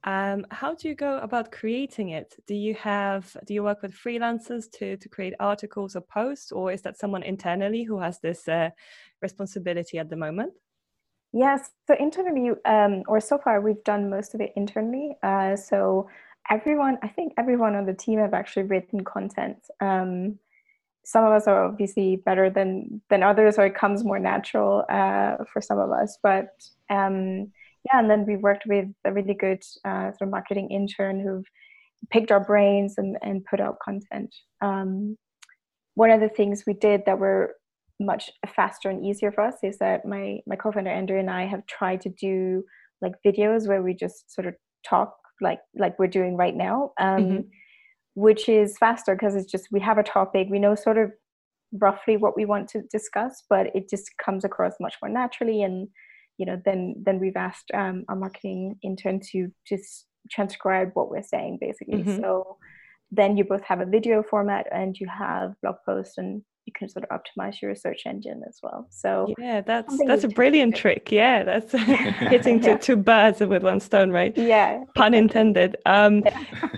um, 0.04 0.46
how 0.50 0.74
do 0.74 0.88
you 0.88 0.94
go 0.94 1.18
about 1.18 1.52
creating 1.52 2.10
it? 2.10 2.34
Do 2.46 2.54
you 2.54 2.74
have 2.74 3.36
do 3.46 3.54
you 3.54 3.62
work 3.62 3.82
with 3.82 3.92
freelancers 3.94 4.70
to 4.78 4.96
to 4.96 5.08
create 5.08 5.34
articles 5.38 5.94
or 5.96 6.00
posts, 6.00 6.52
or 6.52 6.72
is 6.72 6.82
that 6.82 6.98
someone 6.98 7.22
internally 7.22 7.84
who 7.84 8.00
has 8.00 8.18
this 8.20 8.48
uh, 8.48 8.70
responsibility 9.20 9.98
at 9.98 10.08
the 10.08 10.16
moment? 10.16 10.54
Yes, 11.32 11.70
so 11.86 11.94
internally, 12.00 12.50
um, 12.64 13.04
or 13.06 13.20
so 13.20 13.38
far, 13.38 13.60
we've 13.60 13.84
done 13.84 14.10
most 14.10 14.34
of 14.34 14.40
it 14.40 14.52
internally. 14.56 15.16
Uh, 15.22 15.54
so 15.54 16.08
everyone, 16.48 16.98
I 17.02 17.08
think 17.08 17.34
everyone 17.38 17.74
on 17.74 17.86
the 17.86 17.94
team 17.94 18.18
have 18.18 18.34
actually 18.34 18.64
written 18.64 19.04
content. 19.04 19.58
Um, 19.80 20.38
some 21.04 21.24
of 21.24 21.32
us 21.32 21.46
are 21.46 21.64
obviously 21.64 22.16
better 22.16 22.50
than 22.50 23.00
than 23.10 23.22
others, 23.22 23.58
or 23.58 23.66
it 23.66 23.74
comes 23.74 24.04
more 24.04 24.18
natural 24.18 24.84
uh, 24.88 25.36
for 25.52 25.60
some 25.60 25.78
of 25.78 25.90
us. 25.90 26.18
But 26.22 26.50
um, 26.90 27.52
yeah, 27.86 27.98
and 27.98 28.10
then 28.10 28.26
we 28.26 28.36
worked 28.36 28.64
with 28.66 28.86
a 29.04 29.12
really 29.12 29.34
good 29.34 29.62
uh, 29.84 30.12
sort 30.12 30.22
of 30.22 30.30
marketing 30.30 30.70
intern 30.70 31.20
who've 31.20 31.46
picked 32.10 32.30
our 32.30 32.44
brains 32.44 32.94
and, 32.98 33.16
and 33.22 33.44
put 33.44 33.60
out 33.60 33.78
content. 33.80 34.34
Um, 34.60 35.16
one 35.94 36.10
of 36.10 36.20
the 36.20 36.28
things 36.28 36.64
we 36.66 36.74
did 36.74 37.02
that 37.06 37.18
were 37.18 37.56
much 37.98 38.30
faster 38.54 38.88
and 38.88 39.04
easier 39.04 39.30
for 39.30 39.42
us 39.42 39.56
is 39.62 39.78
that 39.78 40.06
my 40.06 40.40
my 40.46 40.56
co-founder 40.56 40.90
Andrew 40.90 41.18
and 41.18 41.30
I 41.30 41.46
have 41.46 41.66
tried 41.66 42.00
to 42.02 42.08
do 42.08 42.64
like 43.02 43.12
videos 43.24 43.66
where 43.66 43.82
we 43.82 43.94
just 43.94 44.32
sort 44.32 44.46
of 44.46 44.54
talk 44.84 45.14
like 45.40 45.60
like 45.76 45.98
we're 45.98 46.06
doing 46.06 46.36
right 46.36 46.54
now, 46.54 46.92
um, 47.00 47.22
mm-hmm. 47.22 47.40
which 48.14 48.48
is 48.48 48.78
faster 48.78 49.14
because 49.14 49.34
it's 49.34 49.50
just 49.50 49.68
we 49.70 49.80
have 49.80 49.98
a 49.98 50.02
topic, 50.02 50.48
we 50.50 50.58
know 50.58 50.74
sort 50.74 50.98
of 50.98 51.12
roughly 51.72 52.16
what 52.16 52.36
we 52.36 52.44
want 52.44 52.68
to 52.68 52.82
discuss, 52.90 53.44
but 53.48 53.74
it 53.74 53.88
just 53.88 54.10
comes 54.24 54.44
across 54.44 54.74
much 54.80 54.96
more 55.02 55.08
naturally 55.08 55.62
and 55.62 55.88
you 56.40 56.46
know 56.46 56.60
then 56.64 56.94
then 57.04 57.20
we've 57.20 57.36
asked 57.36 57.70
um, 57.74 58.04
our 58.08 58.16
marketing 58.16 58.76
intern 58.82 59.20
to 59.32 59.52
just 59.68 60.06
transcribe 60.30 60.90
what 60.94 61.10
we're 61.10 61.22
saying 61.22 61.58
basically 61.60 62.02
mm-hmm. 62.02 62.20
so 62.20 62.56
then 63.10 63.36
you 63.36 63.44
both 63.44 63.62
have 63.62 63.80
a 63.80 63.86
video 63.86 64.22
format 64.22 64.66
and 64.72 64.98
you 64.98 65.06
have 65.06 65.52
blog 65.62 65.76
posts 65.84 66.14
and 66.16 66.42
you 66.66 66.72
can 66.72 66.88
sort 66.88 67.04
of 67.04 67.20
optimize 67.20 67.60
your 67.60 67.74
search 67.74 68.02
engine 68.06 68.42
as 68.48 68.58
well. 68.62 68.86
So 68.90 69.32
yeah 69.38 69.60
that's 69.60 69.96
that's 70.06 70.24
a 70.24 70.28
brilliant 70.28 70.76
trick. 70.76 71.10
Yeah 71.10 71.42
that's 71.44 71.72
hitting 71.72 72.62
yeah. 72.62 72.76
two, 72.76 72.96
birds 72.96 73.40
with 73.40 73.62
one 73.62 73.80
stone 73.80 74.10
right? 74.10 74.36
Yeah. 74.36 74.84
Pun 74.94 75.14
intended. 75.14 75.76
Um 75.86 76.22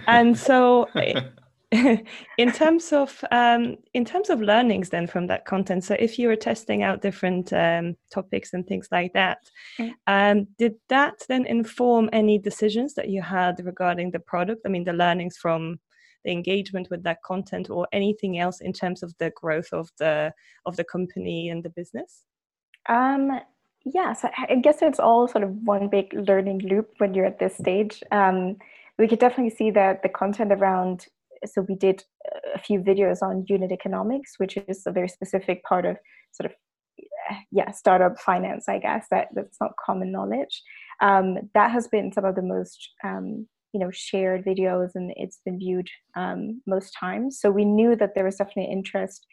and 0.07 0.39
so 0.39 0.89
in 1.73 2.53
terms 2.53 2.93
of 2.93 3.25
um, 3.31 3.77
in 3.95 4.05
terms 4.05 4.29
of 4.29 4.43
learnings 4.43 4.91
then 4.91 5.07
from 5.07 5.27
that 5.27 5.47
content 5.47 5.83
so 5.83 5.97
if 5.99 6.19
you 6.19 6.29
were 6.29 6.37
testing 6.37 6.83
out 6.83 7.01
different 7.01 7.51
um, 7.55 7.97
topics 8.13 8.53
and 8.53 8.67
things 8.67 8.89
like 8.93 9.11
that 9.15 9.39
mm. 9.79 9.91
um, 10.07 10.47
did 10.59 10.75
that 10.91 11.15
then 11.31 11.47
inform 11.47 12.11
any 12.13 12.39
decisions 12.39 12.93
that 12.93 13.09
you 13.09 13.23
had 13.23 13.65
regarding 13.65 14.11
the 14.11 14.21
product? 14.21 14.61
I 14.67 14.69
mean 14.69 14.85
the 14.85 14.93
learnings 14.93 15.39
from 15.39 15.81
the 16.25 16.33
engagement 16.33 16.89
with 16.91 17.03
that 17.03 17.23
content 17.23 17.71
or 17.71 17.87
anything 17.93 18.39
else 18.39 18.61
in 18.61 18.73
terms 18.73 19.03
of 19.03 19.13
the 19.19 19.31
growth 19.37 19.73
of 19.73 19.91
the 19.99 20.33
of 20.67 20.77
the 20.77 20.85
company 20.85 21.49
and 21.49 21.63
the 21.63 21.71
business 21.71 22.25
um 22.89 23.41
yeah 23.85 24.13
so 24.13 24.29
i 24.49 24.55
guess 24.57 24.83
it's 24.83 25.01
all 25.01 25.27
sort 25.27 25.45
of 25.45 25.51
one 25.65 25.89
big 25.89 26.13
learning 26.29 26.59
loop 26.61 26.91
when 26.99 27.15
you're 27.15 27.27
at 27.27 27.39
this 27.39 27.57
stage 27.57 28.03
um, 28.13 28.57
we 28.99 29.09
could 29.09 29.19
definitely 29.19 29.55
see 29.55 29.71
that 29.71 30.03
the 30.03 30.09
content 30.09 30.53
around 30.53 31.07
so 31.45 31.63
we 31.63 31.75
did 31.75 32.05
a 32.55 32.59
few 32.59 32.81
videos 32.81 33.23
on 33.23 33.45
unit 33.49 33.73
economics, 33.73 34.35
which 34.39 34.57
is 34.57 34.83
a 34.87 34.93
very 34.93 35.09
specific 35.09 35.63
part 35.65 35.85
of 35.85 35.97
sort 36.33 36.51
of 36.51 36.57
yeah 37.51 37.71
startup 37.71 38.19
finance, 38.19 38.69
I 38.69 38.79
guess 38.79 39.07
that 39.11 39.29
that's 39.35 39.59
not 39.61 39.73
common 39.85 40.13
knowledge. 40.13 40.63
Um, 41.01 41.51
that 41.55 41.71
has 41.71 41.89
been 41.89 42.13
some 42.13 42.25
of 42.25 42.35
the 42.35 42.43
most 42.43 42.91
um, 43.05 43.47
you 43.73 43.81
know 43.81 43.91
shared 43.91 44.45
videos, 44.45 44.91
and 44.95 45.13
it's 45.17 45.41
been 45.45 45.59
viewed 45.59 45.89
um, 46.17 46.63
most 46.67 46.95
times. 46.99 47.41
So 47.41 47.51
we 47.51 47.65
knew 47.65 47.97
that 47.97 48.15
there 48.15 48.25
was 48.25 48.37
definitely 48.37 48.73
interest 48.73 49.27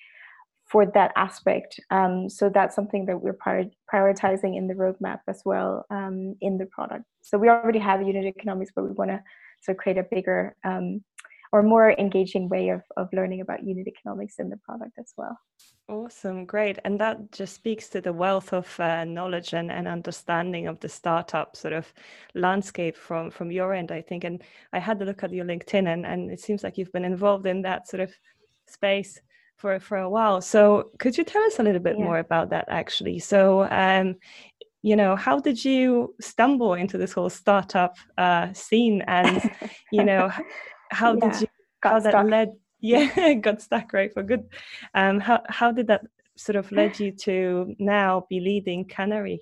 for 0.69 0.85
that 0.85 1.11
aspect. 1.15 1.79
Um, 1.89 2.29
so 2.29 2.49
that's 2.49 2.75
something 2.75 3.05
that 3.07 3.19
we're 3.19 3.33
prioritizing 3.91 4.55
in 4.55 4.67
the 4.67 4.75
roadmap 4.75 5.19
as 5.27 5.41
well 5.43 5.85
um, 5.89 6.35
in 6.41 6.59
the 6.59 6.67
product. 6.67 7.05
So 7.21 7.39
we 7.39 7.49
already 7.49 7.79
have 7.79 8.05
unit 8.05 8.25
economics, 8.25 8.71
but 8.75 8.83
we 8.83 8.91
want 8.91 9.09
to 9.09 9.23
sort 9.63 9.77
of 9.77 9.81
create 9.81 9.97
a 9.97 10.03
bigger 10.03 10.55
um, 10.63 11.03
or 11.51 11.63
more 11.63 11.91
engaging 11.91 12.47
way 12.47 12.69
of, 12.69 12.83
of 12.95 13.07
learning 13.11 13.41
about 13.41 13.63
unit 13.63 13.87
economics 13.87 14.35
in 14.37 14.49
the 14.49 14.57
product 14.57 14.91
as 14.99 15.13
well. 15.17 15.37
Awesome, 15.87 16.45
great. 16.45 16.77
And 16.85 16.99
that 16.99 17.31
just 17.31 17.55
speaks 17.55 17.89
to 17.89 18.01
the 18.01 18.13
wealth 18.13 18.53
of 18.53 18.79
uh, 18.79 19.05
knowledge 19.05 19.53
and, 19.53 19.71
and 19.71 19.87
understanding 19.87 20.67
of 20.67 20.79
the 20.79 20.89
startup 20.89 21.55
sort 21.55 21.73
of 21.73 21.91
landscape 22.35 22.95
from, 22.95 23.31
from 23.31 23.51
your 23.51 23.73
end, 23.73 23.91
I 23.91 24.01
think. 24.01 24.23
And 24.23 24.43
I 24.71 24.79
had 24.79 25.01
a 25.01 25.05
look 25.05 25.23
at 25.23 25.33
your 25.33 25.45
LinkedIn 25.45 25.91
and, 25.91 26.05
and 26.05 26.29
it 26.29 26.39
seems 26.39 26.63
like 26.63 26.77
you've 26.77 26.93
been 26.93 27.05
involved 27.05 27.47
in 27.47 27.63
that 27.63 27.87
sort 27.87 28.01
of 28.01 28.13
space 28.67 29.19
for, 29.57 29.79
for 29.79 29.97
a 29.97 30.09
while. 30.09 30.41
So 30.41 30.91
could 30.99 31.17
you 31.17 31.23
tell 31.23 31.43
us 31.43 31.57
a 31.57 31.63
little 31.63 31.81
bit 31.81 31.97
yeah. 31.97 32.05
more 32.05 32.19
about 32.19 32.51
that 32.51 32.65
actually? 32.69 33.17
So 33.17 33.67
um, 33.71 34.15
you 34.81 34.95
know 34.95 35.15
how 35.15 35.39
did 35.39 35.63
you 35.63 36.15
stumble 36.21 36.73
into 36.73 36.97
this 36.97 37.11
whole 37.11 37.29
startup 37.29 37.97
uh, 38.17 38.53
scene 38.53 39.01
and 39.07 39.51
you 39.91 40.03
know 40.03 40.31
how 40.89 41.15
yeah, 41.15 41.29
did 41.29 41.41
you 41.41 41.47
how 41.81 41.99
that 41.99 42.25
led 42.25 42.53
yeah 42.81 43.33
got 43.33 43.61
stuck 43.61 43.93
right 43.93 44.13
for 44.13 44.23
good. 44.23 44.45
Um 44.93 45.19
how 45.19 45.41
how 45.47 45.71
did 45.71 45.87
that 45.87 46.01
sort 46.35 46.55
of 46.55 46.71
led 46.71 46.99
you 46.99 47.11
to 47.11 47.75
now 47.79 48.25
be 48.29 48.39
leading 48.39 48.85
Canaree? 48.85 49.39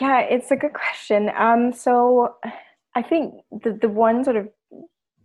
Yeah 0.00 0.20
it's 0.20 0.50
a 0.50 0.56
good 0.56 0.74
question. 0.74 1.30
Um 1.36 1.72
so 1.72 2.34
i 2.96 3.02
think 3.02 3.34
the 3.62 3.72
the 3.80 3.88
one 3.88 4.24
sort 4.24 4.36
of 4.36 4.48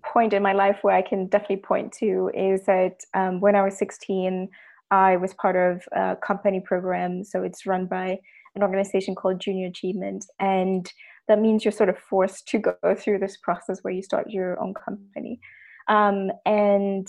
point 0.03 0.33
in 0.33 0.43
my 0.43 0.53
life 0.53 0.77
where 0.83 0.95
i 0.95 1.01
can 1.01 1.25
definitely 1.25 1.57
point 1.57 1.91
to 1.91 2.29
is 2.35 2.63
that 2.67 2.99
um, 3.15 3.41
when 3.41 3.55
i 3.55 3.63
was 3.63 3.75
16 3.75 4.47
i 4.91 5.17
was 5.17 5.33
part 5.33 5.55
of 5.55 5.81
a 5.93 6.15
company 6.15 6.59
program. 6.59 7.23
So 7.23 7.43
it's 7.43 7.65
run 7.65 7.85
by 7.85 8.19
an 8.55 8.63
organization 8.63 9.15
called 9.15 9.39
junior 9.39 9.67
achievement. 9.67 10.25
And 10.39 10.91
that 11.27 11.39
means 11.39 11.65
you're 11.65 11.71
sort 11.71 11.89
of 11.89 11.97
forced 11.97 12.47
to 12.49 12.59
go 12.59 12.75
through 12.97 13.19
this 13.19 13.37
process 13.37 13.79
where 13.81 13.93
you 13.93 14.03
start 14.03 14.29
your 14.29 14.59
own 14.59 14.73
company. 14.73 15.39
Um, 15.87 16.31
and 16.45 17.07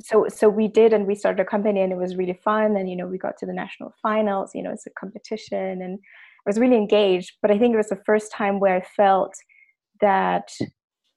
so 0.00 0.26
so 0.28 0.48
we 0.48 0.68
did 0.68 0.92
and 0.92 1.06
we 1.06 1.14
started 1.14 1.40
a 1.40 1.44
company 1.44 1.80
and 1.80 1.92
it 1.92 1.96
was 1.96 2.16
really 2.16 2.38
fun 2.44 2.76
and 2.76 2.90
you 2.90 2.96
know 2.96 3.06
we 3.06 3.18
got 3.18 3.36
to 3.38 3.46
the 3.46 3.52
national 3.52 3.94
finals 4.02 4.50
you 4.54 4.62
know 4.62 4.70
it's 4.70 4.86
a 4.86 4.90
competition 4.90 5.80
and 5.82 5.98
i 5.98 6.42
was 6.44 6.58
really 6.58 6.76
engaged 6.76 7.32
but 7.40 7.50
i 7.50 7.58
think 7.58 7.72
it 7.72 7.78
was 7.78 7.88
the 7.88 8.02
first 8.04 8.30
time 8.32 8.60
where 8.60 8.76
i 8.76 8.80
felt 8.80 9.34
that 10.00 10.50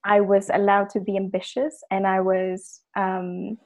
i 0.05 0.21
was 0.21 0.49
allowed 0.53 0.89
to 0.89 0.99
be 0.99 1.17
ambitious 1.17 1.83
and 1.91 2.07
i 2.07 2.21
was 2.21 2.81
um, 2.95 3.57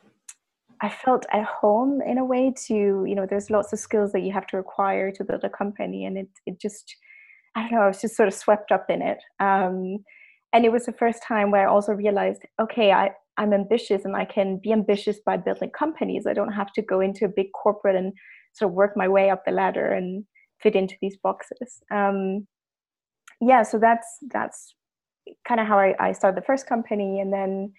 i 0.81 0.89
felt 0.89 1.25
at 1.31 1.45
home 1.45 2.01
in 2.01 2.17
a 2.17 2.25
way 2.25 2.51
to 2.65 3.05
you 3.07 3.13
know 3.13 3.27
there's 3.27 3.51
lots 3.51 3.72
of 3.72 3.79
skills 3.79 4.12
that 4.13 4.22
you 4.22 4.31
have 4.31 4.48
to 4.48 4.57
acquire 4.57 5.12
to 5.12 5.24
build 5.24 5.43
a 5.43 5.50
company 5.50 6.05
and 6.05 6.17
it, 6.17 6.29
it 6.48 6.60
just 6.60 6.95
I 7.55 7.62
don't 7.62 7.72
know, 7.72 7.81
I 7.81 7.88
was 7.88 8.01
just 8.01 8.15
sort 8.15 8.27
of 8.27 8.33
swept 8.33 8.72
up 8.72 8.86
in 8.89 9.01
it. 9.01 9.19
Um, 9.39 10.03
and 10.53 10.65
it 10.65 10.72
was 10.72 10.86
the 10.86 10.93
first 10.93 11.24
time 11.24 11.51
where 11.51 11.67
I 11.67 11.72
also 11.72 11.93
realized, 11.93 12.43
okay, 12.62 12.91
I, 12.91 13.12
I'm 13.38 13.53
ambitious 13.53 14.05
and 14.05 14.15
I 14.15 14.25
can 14.25 14.60
be 14.62 14.72
ambitious 14.72 15.19
by 15.25 15.38
building 15.38 15.72
companies. 15.72 16.25
I 16.27 16.33
don't 16.33 16.53
have 16.53 16.72
to 16.74 16.81
go 16.81 17.00
into 17.00 17.25
a 17.25 17.29
big 17.29 17.48
corporate 17.53 17.95
and 17.95 18.13
sort 18.53 18.69
of 18.69 18.75
work 18.75 18.93
my 18.95 19.07
way 19.07 19.29
up 19.29 19.43
the 19.45 19.51
ladder 19.51 19.91
and 19.91 20.25
fit 20.62 20.75
into 20.75 20.95
these 21.01 21.17
boxes. 21.17 21.81
Um, 21.91 22.48
yeah, 23.41 23.63
so 23.63 23.79
that's 23.79 24.07
that's 24.31 24.75
kind 25.48 25.60
of 25.60 25.67
how 25.67 25.79
I, 25.79 25.95
I 26.00 26.12
started 26.12 26.41
the 26.41 26.45
first 26.45 26.67
company, 26.67 27.19
and 27.19 27.33
then 27.33 27.74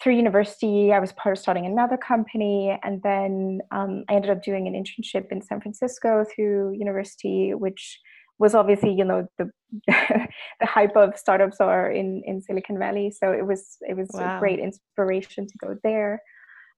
through 0.00 0.14
university, 0.14 0.92
I 0.92 0.98
was 0.98 1.12
part 1.12 1.36
of 1.36 1.42
starting 1.42 1.66
another 1.66 1.96
company, 1.96 2.78
and 2.82 3.02
then 3.02 3.60
um, 3.70 4.04
I 4.08 4.14
ended 4.14 4.30
up 4.30 4.42
doing 4.42 4.66
an 4.66 4.74
internship 4.74 5.26
in 5.30 5.42
San 5.42 5.60
Francisco 5.60 6.24
through 6.34 6.72
university, 6.72 7.52
which 7.54 7.98
was 8.40 8.54
obviously 8.54 8.92
you 8.92 9.04
know 9.04 9.28
the 9.38 9.50
the 9.86 10.66
hype 10.66 10.96
of 10.96 11.16
startups 11.16 11.60
are 11.60 11.92
in 11.92 12.22
in 12.24 12.40
Silicon 12.40 12.78
Valley. 12.78 13.12
So 13.12 13.30
it 13.30 13.46
was 13.46 13.76
it 13.82 13.96
was 13.96 14.08
wow. 14.12 14.36
a 14.36 14.40
great 14.40 14.58
inspiration 14.58 15.46
to 15.46 15.58
go 15.58 15.76
there. 15.84 16.22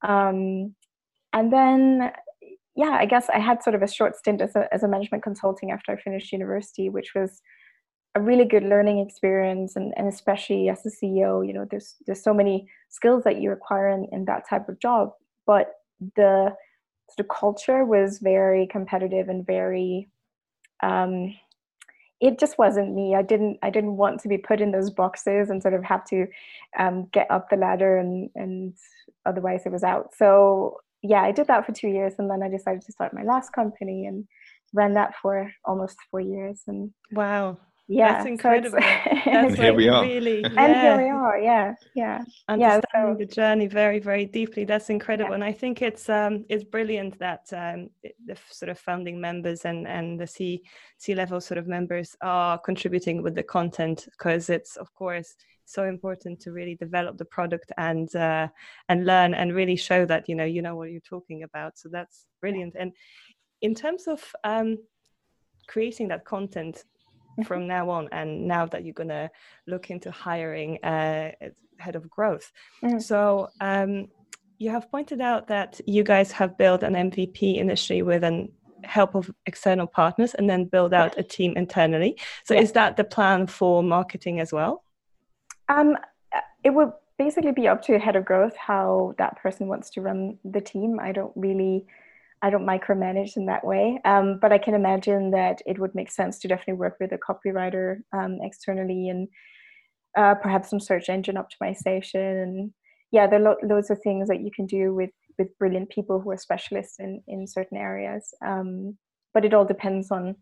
Um, 0.02 0.74
and 1.32 1.52
then 1.52 2.10
yeah, 2.74 2.96
I 3.00 3.06
guess 3.06 3.28
I 3.30 3.38
had 3.38 3.62
sort 3.62 3.76
of 3.76 3.82
a 3.82 3.88
short 3.88 4.16
stint 4.16 4.42
as 4.42 4.56
a 4.56 4.68
as 4.74 4.82
a 4.82 4.88
management 4.88 5.22
consulting 5.22 5.70
after 5.70 5.92
I 5.92 5.96
finished 5.96 6.32
university, 6.32 6.90
which 6.90 7.12
was 7.14 7.40
a 8.14 8.20
really 8.20 8.44
good 8.44 8.64
learning 8.64 8.98
experience 8.98 9.74
and, 9.74 9.94
and 9.96 10.06
especially 10.06 10.68
as 10.68 10.84
a 10.84 10.90
CEO, 10.90 11.46
you 11.46 11.54
know, 11.54 11.66
there's 11.70 11.94
there's 12.06 12.22
so 12.22 12.34
many 12.34 12.68
skills 12.90 13.24
that 13.24 13.40
you 13.40 13.52
acquire 13.52 13.88
in, 13.88 14.06
in 14.12 14.24
that 14.26 14.48
type 14.50 14.68
of 14.68 14.80
job. 14.80 15.12
But 15.46 15.72
the 16.16 16.54
the 17.16 17.24
culture 17.24 17.84
was 17.84 18.18
very 18.18 18.66
competitive 18.66 19.28
and 19.28 19.46
very 19.46 20.08
um, 20.82 21.34
it 22.22 22.38
just 22.38 22.56
wasn't 22.56 22.94
me. 22.94 23.16
I 23.16 23.22
didn't 23.22 23.58
I 23.62 23.68
didn't 23.68 23.96
want 23.96 24.20
to 24.20 24.28
be 24.28 24.38
put 24.38 24.60
in 24.60 24.70
those 24.70 24.90
boxes 24.90 25.50
and 25.50 25.60
sort 25.60 25.74
of 25.74 25.82
have 25.82 26.04
to 26.06 26.26
um, 26.78 27.08
get 27.12 27.28
up 27.30 27.50
the 27.50 27.56
ladder 27.56 27.98
and 27.98 28.30
and 28.36 28.74
otherwise 29.26 29.62
it 29.66 29.72
was 29.72 29.82
out. 29.82 30.14
So 30.16 30.78
yeah, 31.02 31.22
I 31.22 31.32
did 31.32 31.48
that 31.48 31.66
for 31.66 31.72
two 31.72 31.88
years 31.88 32.14
and 32.18 32.30
then 32.30 32.42
I 32.42 32.48
decided 32.48 32.82
to 32.82 32.92
start 32.92 33.12
my 33.12 33.24
last 33.24 33.52
company 33.52 34.06
and 34.06 34.24
ran 34.72 34.94
that 34.94 35.14
for 35.20 35.52
almost 35.64 35.96
four 36.10 36.20
years. 36.20 36.62
And 36.68 36.92
wow, 37.10 37.58
yeah 37.88 38.12
that's 38.12 38.26
incredible. 38.26 38.78
So 38.80 38.86
that's 39.24 39.54
here 39.54 39.66
like 39.66 39.76
we 39.76 39.88
are. 39.88 40.02
really 40.02 40.40
yeah. 40.40 40.48
and 40.56 40.74
here 40.74 40.96
we 40.96 41.10
are 41.10 41.38
yeah 41.38 41.74
yeah. 41.94 42.22
Understanding 42.48 42.84
yeah, 42.94 43.12
so, 43.12 43.16
the 43.18 43.26
journey 43.26 43.66
very 43.66 43.98
very 43.98 44.24
deeply. 44.24 44.64
That's 44.64 44.90
incredible. 44.90 45.30
Yeah. 45.30 45.34
and 45.36 45.44
i 45.44 45.52
think 45.52 45.82
it's 45.82 46.08
um 46.08 46.44
it's 46.48 46.64
brilliant 46.64 47.18
that 47.18 47.52
um 47.52 47.88
the 48.02 48.36
sort 48.50 48.68
of 48.68 48.78
founding 48.78 49.20
members 49.20 49.64
and 49.64 49.86
and 49.86 50.18
the 50.20 50.26
c 50.26 50.62
c 50.98 51.14
level 51.14 51.40
sort 51.40 51.58
of 51.58 51.66
members 51.66 52.16
are 52.22 52.58
contributing 52.58 53.22
with 53.22 53.34
the 53.34 53.42
content 53.42 54.06
because 54.12 54.48
it's 54.48 54.76
of 54.76 54.92
course 54.94 55.34
so 55.64 55.84
important 55.84 56.40
to 56.40 56.52
really 56.52 56.74
develop 56.74 57.16
the 57.16 57.24
product 57.24 57.72
and 57.78 58.14
uh, 58.16 58.48
and 58.88 59.06
learn 59.06 59.34
and 59.34 59.54
really 59.54 59.76
show 59.76 60.04
that 60.04 60.28
you 60.28 60.34
know 60.34 60.44
you 60.44 60.62
know 60.62 60.76
what 60.76 60.90
you're 60.90 61.00
talking 61.00 61.42
about. 61.42 61.78
So 61.78 61.88
that's 61.90 62.26
brilliant. 62.40 62.74
And 62.78 62.92
in 63.60 63.74
terms 63.74 64.06
of 64.06 64.20
um 64.44 64.78
creating 65.68 66.08
that 66.08 66.24
content 66.24 66.84
from 67.44 67.66
now 67.74 67.90
on 67.90 68.08
and 68.12 68.46
now 68.46 68.66
that 68.66 68.84
you're 68.84 68.94
going 68.94 69.08
to 69.08 69.30
look 69.66 69.90
into 69.90 70.10
hiring 70.10 70.78
a 70.84 71.34
head 71.78 71.96
of 71.96 72.08
growth. 72.08 72.52
Mm-hmm. 72.82 72.98
so 72.98 73.48
um, 73.60 74.08
you 74.58 74.70
have 74.70 74.90
pointed 74.90 75.20
out 75.20 75.48
that 75.48 75.80
you 75.86 76.04
guys 76.04 76.30
have 76.32 76.56
built 76.56 76.82
an 76.82 76.94
mvp 76.94 77.56
initially 77.56 78.02
with 78.02 78.22
an 78.22 78.48
help 78.84 79.14
of 79.14 79.30
external 79.46 79.86
partners 79.86 80.34
and 80.34 80.48
then 80.48 80.64
build 80.64 80.92
out 80.94 81.18
a 81.18 81.22
team 81.22 81.54
internally. 81.56 82.18
So 82.44 82.54
yeah. 82.54 82.60
is 82.60 82.72
that 82.72 82.96
the 82.96 83.04
plan 83.04 83.46
for 83.46 83.82
marketing 83.82 84.40
as 84.40 84.52
well? 84.52 84.84
Um, 85.68 85.96
it 86.64 86.70
would 86.70 86.92
basically 87.18 87.52
be 87.52 87.68
up 87.68 87.82
to 87.82 87.98
head 87.98 88.16
of 88.16 88.24
growth 88.24 88.56
how 88.56 89.14
that 89.18 89.36
person 89.36 89.68
wants 89.68 89.90
to 89.90 90.00
run 90.00 90.38
the 90.44 90.60
team. 90.60 90.98
I 91.00 91.12
don't 91.12 91.32
really 91.36 91.86
I 92.42 92.50
don't 92.50 92.66
micromanage 92.66 93.36
in 93.36 93.46
that 93.46 93.64
way, 93.64 94.00
um, 94.04 94.38
but 94.42 94.52
I 94.52 94.58
can 94.58 94.74
imagine 94.74 95.30
that 95.30 95.62
it 95.64 95.78
would 95.78 95.94
make 95.94 96.10
sense 96.10 96.38
to 96.40 96.48
definitely 96.48 96.74
work 96.74 96.96
with 97.00 97.12
a 97.12 97.18
copywriter 97.18 97.98
um, 98.12 98.38
externally 98.42 99.08
and 99.08 99.28
uh, 100.18 100.34
perhaps 100.34 100.70
some 100.70 100.80
search 100.80 101.08
engine 101.08 101.36
optimization. 101.36 102.42
And 102.42 102.72
yeah, 103.12 103.28
there 103.28 103.40
are 103.40 103.42
lo- 103.42 103.68
loads 103.74 103.90
of 103.90 104.00
things 104.02 104.28
that 104.28 104.42
you 104.42 104.50
can 104.54 104.66
do 104.66 104.92
with 104.94 105.10
with 105.38 105.56
brilliant 105.58 105.88
people 105.88 106.20
who 106.20 106.30
are 106.30 106.36
specialists 106.36 106.96
in 106.98 107.22
in 107.28 107.46
certain 107.46 107.78
areas. 107.78 108.34
Um, 108.44 108.98
but 109.32 109.44
it 109.44 109.54
all 109.54 109.64
depends 109.64 110.10
on 110.10 110.36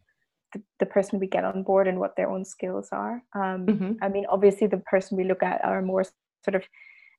the, 0.52 0.62
the, 0.80 0.86
person 0.86 1.20
we 1.20 1.28
get 1.28 1.44
on 1.44 1.62
board 1.62 1.86
and 1.86 2.00
what 2.00 2.16
their 2.16 2.28
own 2.28 2.44
skills 2.44 2.88
are. 2.90 3.22
Um, 3.36 3.66
mm-hmm. 3.66 3.92
I 4.02 4.08
mean, 4.08 4.26
obviously, 4.28 4.66
the 4.66 4.78
person 4.78 5.16
we 5.16 5.24
look 5.24 5.44
at 5.44 5.64
are 5.64 5.80
more 5.80 6.02
sort 6.44 6.56
of 6.56 6.64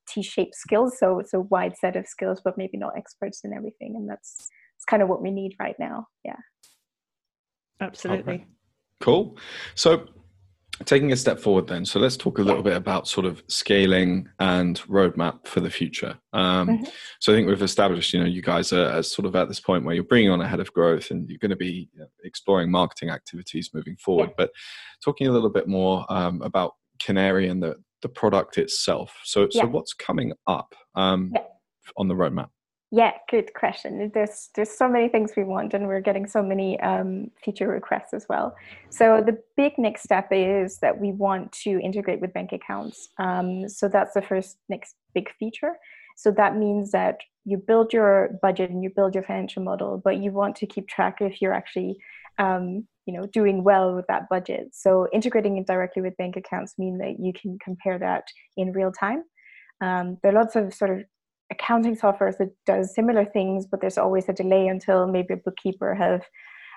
T-shaped 0.09 0.55
skills, 0.55 0.97
so 0.99 1.19
it's 1.19 1.33
a 1.33 1.39
wide 1.39 1.77
set 1.77 1.95
of 1.95 2.07
skills, 2.07 2.41
but 2.43 2.57
maybe 2.57 2.77
not 2.77 2.97
experts 2.97 3.41
in 3.45 3.53
everything, 3.53 3.95
and 3.95 4.09
that's 4.09 4.49
it's 4.81 4.85
kind 4.85 5.03
of 5.03 5.09
what 5.09 5.21
we 5.21 5.29
need 5.29 5.55
right 5.59 5.75
now. 5.77 6.07
Yeah. 6.25 6.37
Absolutely. 7.79 8.33
Okay. 8.33 8.45
Cool. 8.99 9.37
So 9.75 10.07
taking 10.85 11.11
a 11.11 11.15
step 11.15 11.39
forward 11.39 11.67
then 11.67 11.85
so 11.85 11.99
let's 11.99 12.17
talk 12.17 12.39
a 12.39 12.41
little 12.41 12.63
bit 12.63 12.75
about 12.75 13.07
sort 13.07 13.27
of 13.27 13.43
scaling 13.47 14.27
and 14.39 14.79
roadmap 14.87 15.45
for 15.45 15.59
the 15.59 15.69
future 15.69 16.17
um, 16.33 16.67
mm-hmm. 16.67 16.83
so 17.19 17.31
i 17.31 17.35
think 17.35 17.47
we've 17.47 17.61
established 17.61 18.13
you 18.13 18.19
know 18.19 18.25
you 18.25 18.41
guys 18.41 18.73
are, 18.73 18.87
are, 18.87 19.03
sort 19.03 19.27
of 19.27 19.35
at 19.35 19.47
this 19.47 19.59
point 19.59 19.85
where 19.85 19.93
you're 19.93 20.03
bringing 20.03 20.31
on 20.31 20.41
a 20.41 20.47
head 20.47 20.59
of 20.59 20.73
growth 20.73 21.11
and 21.11 21.29
you're 21.29 21.37
going 21.37 21.51
to 21.51 21.55
be 21.55 21.87
exploring 22.23 22.71
marketing 22.71 23.11
activities 23.11 23.69
moving 23.75 23.95
forward 23.97 24.29
yeah. 24.29 24.35
but 24.37 24.51
talking 25.03 25.27
a 25.27 25.31
little 25.31 25.51
bit 25.51 25.67
more 25.67 26.03
um, 26.09 26.41
about 26.41 26.73
Canaree 26.97 27.51
and 27.51 27.61
the, 27.61 27.75
the 28.01 28.09
product 28.09 28.57
itself 28.57 29.15
so, 29.23 29.47
yeah. 29.51 29.61
so 29.61 29.67
what's 29.67 29.93
coming 29.93 30.33
up 30.47 30.73
um, 30.95 31.31
yeah. 31.35 31.43
on 31.95 32.07
the 32.07 32.15
roadmap 32.15 32.49
yeah, 32.93 33.13
good 33.29 33.53
question. 33.53 34.11
There's 34.13 34.49
there's 34.53 34.69
so 34.69 34.89
many 34.89 35.07
things 35.07 35.31
we 35.37 35.45
want, 35.45 35.73
and 35.73 35.87
we're 35.87 36.01
getting 36.01 36.27
so 36.27 36.43
many 36.43 36.77
um, 36.81 37.31
feature 37.43 37.69
requests 37.69 38.13
as 38.13 38.25
well. 38.27 38.53
So 38.89 39.23
the 39.25 39.41
big 39.55 39.77
next 39.77 40.03
step 40.03 40.27
is 40.31 40.79
that 40.79 40.99
we 40.99 41.13
want 41.13 41.53
to 41.63 41.79
integrate 41.79 42.19
with 42.19 42.33
bank 42.33 42.51
accounts. 42.51 43.07
Um, 43.17 43.69
so 43.69 43.87
that's 43.87 44.13
the 44.13 44.21
first 44.21 44.57
next 44.67 44.95
big 45.13 45.29
feature. 45.39 45.77
So 46.17 46.31
that 46.31 46.57
means 46.57 46.91
that 46.91 47.19
you 47.45 47.57
build 47.57 47.93
your 47.93 48.37
budget 48.41 48.69
and 48.69 48.83
you 48.83 48.91
build 48.93 49.15
your 49.15 49.23
financial 49.23 49.63
model, 49.63 50.01
but 50.03 50.17
you 50.17 50.33
want 50.33 50.57
to 50.57 50.67
keep 50.67 50.89
track 50.89 51.17
if 51.21 51.41
you're 51.41 51.53
actually 51.53 51.95
um, 52.39 52.85
you 53.05 53.13
know 53.13 53.25
doing 53.27 53.63
well 53.63 53.95
with 53.95 54.07
that 54.07 54.27
budget. 54.29 54.67
So 54.73 55.07
integrating 55.13 55.55
it 55.55 55.65
directly 55.65 56.01
with 56.01 56.17
bank 56.17 56.35
accounts 56.35 56.77
mean 56.77 56.97
that 56.97 57.15
you 57.21 57.31
can 57.31 57.57
compare 57.63 57.97
that 57.99 58.25
in 58.57 58.73
real 58.73 58.91
time. 58.91 59.23
Um, 59.79 60.17
there 60.21 60.33
are 60.33 60.35
lots 60.35 60.57
of 60.57 60.73
sort 60.73 60.91
of 60.91 61.05
accounting 61.51 61.95
software 61.95 62.33
that 62.39 62.49
does 62.65 62.95
similar 62.95 63.25
things, 63.25 63.67
but 63.69 63.81
there's 63.81 63.97
always 63.97 64.27
a 64.29 64.33
delay 64.33 64.67
until 64.67 65.07
maybe 65.07 65.33
a 65.33 65.37
bookkeeper 65.37 65.93
have 65.93 66.23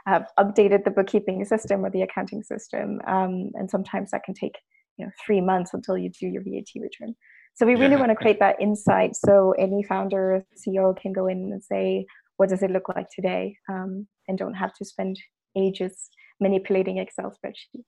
have 0.07 0.27
updated 0.39 0.85
the 0.85 0.91
bookkeeping 0.91 1.43
system 1.47 1.83
or 1.83 1.91
the 1.91 2.03
accounting 2.03 2.43
system, 2.43 3.01
um, 3.07 3.51
and 3.55 3.71
sometimes 3.71 4.11
that 4.11 4.25
can 4.25 4.35
take 4.35 4.57
you 4.99 5.07
know 5.07 5.13
three 5.25 5.41
months 5.41 5.73
until 5.73 5.97
you 5.97 6.11
do 6.11 6.27
your 6.27 6.43
VAT 6.43 6.69
return. 6.81 7.15
So 7.55 7.65
we 7.65 7.75
really 7.75 7.93
yeah. 7.93 8.01
want 8.01 8.11
to 8.11 8.17
create 8.17 8.41
that 8.41 8.61
insight 8.61 9.15
so 9.15 9.53
any 9.53 9.85
founder, 9.85 10.45
CEO 10.59 10.97
can 11.01 11.13
go 11.13 11.29
in 11.29 11.53
and 11.53 11.63
say, 11.63 12.05
what 12.37 12.49
does 12.49 12.65
it 12.65 12.71
look 12.73 12.89
like 12.89 13.07
today, 13.15 13.57
um, 13.69 14.07
and 14.27 14.37
don't 14.37 14.55
have 14.55 14.75
to 14.75 14.85
spend 14.85 15.17
ages 15.57 16.11
manipulating 16.41 16.99
Excel 16.99 17.31
spreadsheets. 17.31 17.85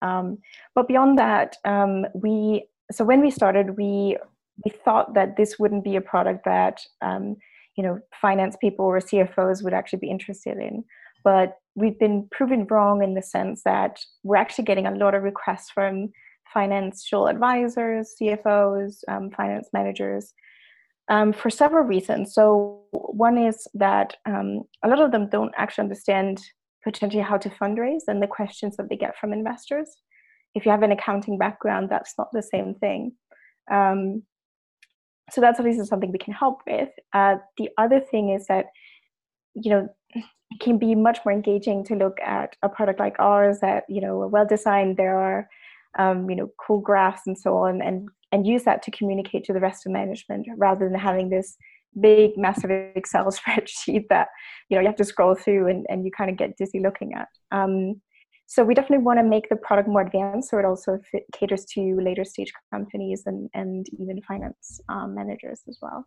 Um, 0.00 0.38
but 0.74 0.88
beyond 0.88 1.18
that, 1.18 1.56
um, 1.64 2.06
we 2.14 2.66
so 2.90 3.04
when 3.04 3.20
we 3.20 3.30
started, 3.30 3.76
we 3.76 4.16
we 4.64 4.70
thought 4.70 5.14
that 5.14 5.36
this 5.36 5.58
wouldn't 5.58 5.84
be 5.84 5.96
a 5.96 6.00
product 6.00 6.44
that 6.44 6.80
um, 7.00 7.36
you 7.76 7.82
know 7.82 7.98
finance 8.20 8.56
people 8.60 8.84
or 8.84 8.98
CFOs 8.98 9.62
would 9.62 9.74
actually 9.74 10.00
be 10.00 10.10
interested 10.10 10.58
in. 10.58 10.84
But 11.24 11.56
we've 11.74 11.98
been 11.98 12.28
proven 12.30 12.66
wrong 12.68 13.02
in 13.02 13.14
the 13.14 13.22
sense 13.22 13.62
that 13.64 14.00
we're 14.22 14.36
actually 14.36 14.64
getting 14.64 14.86
a 14.86 14.94
lot 14.94 15.14
of 15.14 15.22
requests 15.22 15.70
from 15.70 16.10
financial 16.52 17.28
advisors, 17.28 18.14
CFOs, 18.20 18.96
um, 19.08 19.30
finance 19.30 19.68
managers. 19.72 20.34
Um, 21.08 21.32
for 21.32 21.50
several 21.50 21.84
reasons. 21.84 22.32
So, 22.32 22.80
one 22.92 23.36
is 23.36 23.66
that 23.74 24.16
um, 24.24 24.62
a 24.84 24.88
lot 24.88 25.00
of 25.00 25.10
them 25.10 25.28
don't 25.28 25.52
actually 25.56 25.82
understand 25.82 26.40
potentially 26.84 27.22
how 27.22 27.38
to 27.38 27.50
fundraise 27.50 28.02
and 28.06 28.22
the 28.22 28.26
questions 28.26 28.76
that 28.76 28.88
they 28.88 28.96
get 28.96 29.16
from 29.18 29.32
investors. 29.32 29.88
If 30.54 30.64
you 30.64 30.70
have 30.70 30.82
an 30.82 30.92
accounting 30.92 31.38
background, 31.38 31.88
that's 31.90 32.14
not 32.18 32.28
the 32.32 32.42
same 32.42 32.74
thing. 32.74 33.12
Um, 33.70 34.22
so 35.30 35.40
that's 35.40 35.58
obviously 35.58 35.84
something 35.86 36.12
we 36.12 36.18
can 36.18 36.34
help 36.34 36.60
with. 36.66 36.88
Uh, 37.12 37.36
the 37.56 37.70
other 37.78 38.00
thing 38.00 38.30
is 38.30 38.46
that, 38.46 38.66
you 39.54 39.70
know, 39.70 39.88
it 40.14 40.24
can 40.60 40.78
be 40.78 40.94
much 40.94 41.18
more 41.24 41.32
engaging 41.32 41.84
to 41.84 41.94
look 41.94 42.18
at 42.20 42.56
a 42.62 42.68
product 42.68 43.00
like 43.00 43.16
ours 43.18 43.60
that, 43.60 43.84
you 43.88 44.00
know, 44.00 44.20
are 44.20 44.28
well 44.28 44.46
designed, 44.46 44.96
there 44.96 45.16
are, 45.18 45.48
um, 45.98 46.28
you 46.28 46.36
know, 46.36 46.50
cool 46.58 46.80
graphs 46.80 47.22
and 47.26 47.38
so 47.38 47.56
on, 47.56 47.80
and, 47.80 48.08
and 48.32 48.46
use 48.46 48.64
that 48.64 48.82
to 48.82 48.90
communicate 48.90 49.44
to 49.44 49.52
the 49.52 49.60
rest 49.60 49.86
of 49.86 49.92
management 49.92 50.46
rather 50.56 50.88
than 50.88 50.98
having 50.98 51.30
this 51.30 51.56
big, 52.00 52.36
massive 52.36 52.70
Excel 52.70 53.26
spreadsheet 53.32 54.08
that, 54.08 54.28
you 54.68 54.76
know, 54.76 54.80
you 54.80 54.86
have 54.86 54.96
to 54.96 55.04
scroll 55.04 55.34
through 55.34 55.68
and, 55.68 55.86
and 55.88 56.04
you 56.04 56.10
kind 56.10 56.30
of 56.30 56.36
get 56.36 56.56
dizzy 56.56 56.80
looking 56.80 57.14
at. 57.14 57.28
Um, 57.50 58.00
so 58.52 58.62
we 58.62 58.74
definitely 58.74 59.02
want 59.02 59.18
to 59.18 59.22
make 59.22 59.48
the 59.48 59.56
product 59.56 59.88
more 59.88 60.02
advanced 60.02 60.50
so 60.50 60.58
it 60.58 60.66
also 60.66 60.98
fit, 61.10 61.24
caters 61.32 61.64
to 61.64 61.98
later 62.02 62.22
stage 62.22 62.52
companies 62.70 63.22
and, 63.24 63.48
and 63.54 63.86
even 63.98 64.20
finance 64.20 64.78
um, 64.90 65.14
managers 65.14 65.62
as 65.70 65.78
well. 65.80 66.06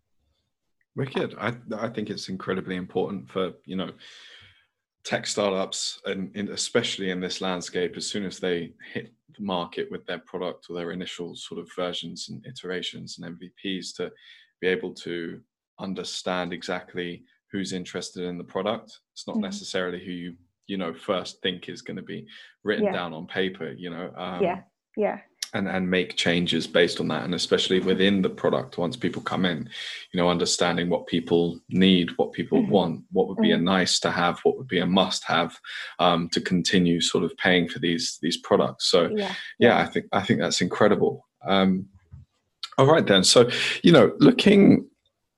Wicked. 0.96 1.34
I, 1.40 1.56
I 1.76 1.90
think 1.90 2.12
it's 2.12 2.30
incredibly 2.30 2.76
important 2.76 3.28
for 3.32 3.54
you 3.66 3.76
know 3.76 3.90
tech 5.04 5.26
startups 5.26 6.00
and 6.06 6.36
in, 6.36 6.50
especially 6.50 7.10
in 7.10 7.20
this 7.20 7.42
landscape 7.42 7.98
as 7.98 8.06
soon 8.06 8.24
as 8.24 8.38
they 8.38 8.74
hit 8.94 9.12
the 9.36 9.44
market 9.44 9.88
with 9.90 10.06
their 10.06 10.20
product 10.20 10.68
or 10.70 10.76
their 10.76 10.92
initial 10.92 11.36
sort 11.36 11.60
of 11.60 11.68
versions 11.76 12.30
and 12.30 12.46
iterations 12.46 13.18
and 13.18 13.40
mvps 13.40 13.96
to 13.96 14.12
be 14.62 14.68
able 14.68 14.94
to 14.94 15.42
understand 15.80 16.54
exactly 16.54 17.24
who's 17.52 17.74
interested 17.74 18.24
in 18.24 18.38
the 18.38 18.44
product. 18.44 19.00
It's 19.14 19.26
not 19.26 19.38
mm-hmm. 19.38 19.44
necessarily 19.46 20.04
who 20.04 20.12
you 20.12 20.36
you 20.68 20.78
know 20.78 20.94
first 20.94 21.42
think 21.42 21.70
is 21.70 21.82
going 21.82 21.98
to 21.98 22.04
be 22.04 22.26
written 22.64 22.86
yeah. 22.86 22.92
down 22.92 23.14
on 23.14 23.28
paper 23.28 23.72
you 23.72 23.90
know 23.90 24.12
um, 24.18 24.42
yeah 24.42 24.62
yeah 24.98 25.20
and 25.54 25.68
and 25.68 25.90
make 25.90 26.16
changes 26.16 26.68
based 26.68 27.00
on 27.00 27.08
that 27.08 27.24
and 27.24 27.36
especially 27.36 27.80
within 27.80 28.22
the 28.22 28.30
product 28.30 28.78
once 28.78 28.98
people 28.98 29.22
come 29.22 29.46
in 29.46 29.70
you 30.12 30.20
know 30.20 30.30
understanding 30.30 30.90
what 30.90 31.08
people 31.08 31.60
need 31.70 32.10
what 32.18 32.34
people 32.34 32.62
mm-hmm. 32.62 32.72
want 32.72 33.04
what 33.12 33.28
would 33.28 33.38
be 33.38 33.50
mm-hmm. 33.50 33.62
a 33.62 33.72
nice 33.72 34.00
to 34.00 34.12
have 34.12 34.40
what 34.44 34.58
would 34.58 34.68
be 34.68 34.80
a 34.80 34.86
must 34.86 35.24
have 35.24 35.58
um, 36.00 36.28
to 36.30 36.42
continue 36.42 37.00
sort 37.00 37.24
of 37.24 37.36
paying 37.38 37.68
for 37.68 37.80
these 37.80 38.18
these 38.22 38.38
products 38.38 38.90
so 38.90 39.10
yeah, 39.16 39.34
yeah, 39.60 39.80
i 39.80 39.86
think 39.86 40.06
i 40.12 40.22
think 40.22 40.40
that's 40.40 40.62
incredible 40.62 41.28
um, 41.46 41.86
all 42.78 42.88
right 42.88 43.08
then 43.08 43.24
so 43.24 43.50
you 43.84 43.92
know 43.92 44.14
looking 44.20 44.86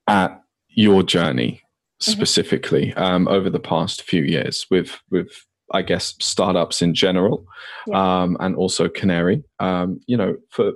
at 0.08 0.42
your 0.78 1.02
journey. 1.02 1.62
Specifically 2.00 2.92
mm-hmm. 2.92 3.02
um, 3.02 3.28
over 3.28 3.50
the 3.50 3.60
past 3.60 4.02
few 4.02 4.22
years 4.22 4.66
with 4.70 5.00
with 5.10 5.30
I 5.72 5.82
guess 5.82 6.14
startups 6.20 6.80
in 6.80 6.94
general, 6.94 7.44
yeah. 7.86 8.22
um, 8.22 8.36
and 8.40 8.56
also 8.56 8.88
Canaree. 8.88 9.42
Um, 9.58 10.00
you 10.06 10.16
know, 10.16 10.36
for 10.50 10.72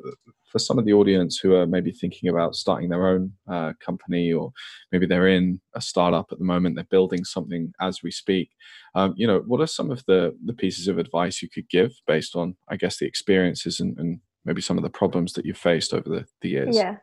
for 0.52 0.58
some 0.58 0.78
of 0.78 0.84
the 0.84 0.92
audience 0.92 1.38
who 1.38 1.54
are 1.54 1.66
maybe 1.66 1.90
thinking 1.90 2.28
about 2.28 2.54
starting 2.54 2.90
their 2.90 3.06
own 3.06 3.32
uh, 3.50 3.72
company, 3.84 4.32
or 4.32 4.52
maybe 4.92 5.06
they're 5.06 5.28
in 5.28 5.60
a 5.74 5.80
startup 5.80 6.26
at 6.30 6.38
the 6.38 6.44
moment, 6.44 6.74
they're 6.74 6.84
building 6.84 7.24
something 7.24 7.72
as 7.80 8.02
we 8.02 8.10
speak. 8.10 8.50
Um, 8.94 9.14
you 9.16 9.26
know, 9.26 9.42
what 9.46 9.62
are 9.62 9.66
some 9.66 9.90
of 9.90 10.04
the 10.06 10.36
the 10.44 10.52
pieces 10.52 10.88
of 10.88 10.98
advice 10.98 11.40
you 11.40 11.48
could 11.48 11.68
give 11.70 11.92
based 12.06 12.36
on, 12.36 12.56
I 12.68 12.76
guess, 12.76 12.98
the 12.98 13.06
experiences 13.06 13.80
and, 13.80 13.98
and 13.98 14.20
maybe 14.44 14.60
some 14.60 14.76
of 14.76 14.84
the 14.84 14.90
problems 14.90 15.32
that 15.32 15.46
you've 15.46 15.56
faced 15.56 15.94
over 15.94 16.08
the, 16.08 16.26
the 16.42 16.50
years? 16.50 16.76
Yeah, 16.76 16.96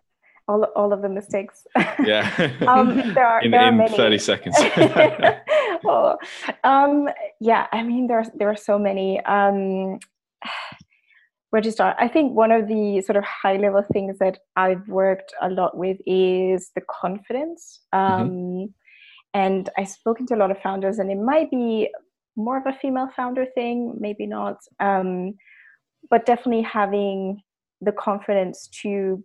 all, 0.49 0.63
all 0.75 0.91
of 0.91 1.01
the 1.01 1.09
mistakes. 1.09 1.65
Yeah. 2.03 2.25
um, 2.67 3.13
there 3.13 3.27
are, 3.27 3.41
in, 3.41 3.51
there 3.51 3.67
in 3.67 3.77
many. 3.77 3.95
30 3.95 4.17
seconds. 4.17 4.55
oh, 5.85 6.17
um, 6.63 7.07
yeah, 7.39 7.67
I 7.71 7.83
mean, 7.83 8.07
there 8.07 8.19
are, 8.19 8.25
there 8.35 8.49
are 8.49 8.57
so 8.57 8.79
many. 8.79 9.19
Um, 9.25 9.99
where 11.51 11.61
to 11.61 11.71
start? 11.71 11.95
I 11.99 12.07
think 12.07 12.33
one 12.33 12.51
of 12.51 12.67
the 12.67 13.01
sort 13.01 13.15
of 13.15 13.23
high 13.23 13.57
level 13.57 13.83
things 13.91 14.17
that 14.19 14.39
I've 14.55 14.87
worked 14.87 15.33
a 15.41 15.49
lot 15.49 15.75
with 15.77 15.97
is 16.05 16.71
the 16.75 16.81
confidence. 16.81 17.81
Mm-hmm. 17.93 18.13
Um, 18.13 18.29
mm-hmm. 18.29 18.65
And 19.35 19.69
I've 19.77 19.89
spoken 19.89 20.25
to 20.27 20.35
a 20.35 20.37
lot 20.37 20.51
of 20.51 20.57
founders, 20.59 20.97
and 20.97 21.11
it 21.11 21.17
might 21.17 21.51
be 21.51 21.89
more 22.35 22.57
of 22.57 22.65
a 22.65 22.77
female 22.79 23.09
founder 23.15 23.45
thing, 23.53 23.95
maybe 23.99 24.25
not. 24.25 24.57
Um, 24.79 25.35
but 26.09 26.25
definitely 26.25 26.63
having 26.63 27.41
the 27.81 27.91
confidence 27.91 28.67
to, 28.81 29.23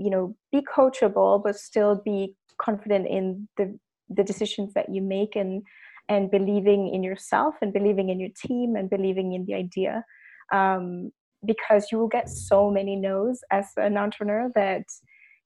you 0.00 0.10
know, 0.10 0.34
be 0.52 0.60
coachable, 0.62 1.42
but 1.42 1.56
still 1.56 2.00
be 2.04 2.34
confident 2.60 3.06
in 3.06 3.48
the 3.56 3.78
the 4.08 4.24
decisions 4.24 4.74
that 4.74 4.92
you 4.92 5.02
make 5.02 5.36
and 5.36 5.62
and 6.08 6.30
believing 6.30 6.92
in 6.92 7.04
yourself 7.04 7.54
and 7.62 7.72
believing 7.72 8.08
in 8.08 8.18
your 8.18 8.30
team 8.36 8.74
and 8.76 8.90
believing 8.90 9.32
in 9.32 9.44
the 9.46 9.54
idea. 9.54 10.04
Um, 10.52 11.12
because 11.46 11.86
you 11.90 11.98
will 11.98 12.08
get 12.08 12.28
so 12.28 12.70
many 12.70 12.96
no's 12.96 13.40
as 13.50 13.66
an 13.76 13.96
entrepreneur 13.96 14.50
that 14.54 14.82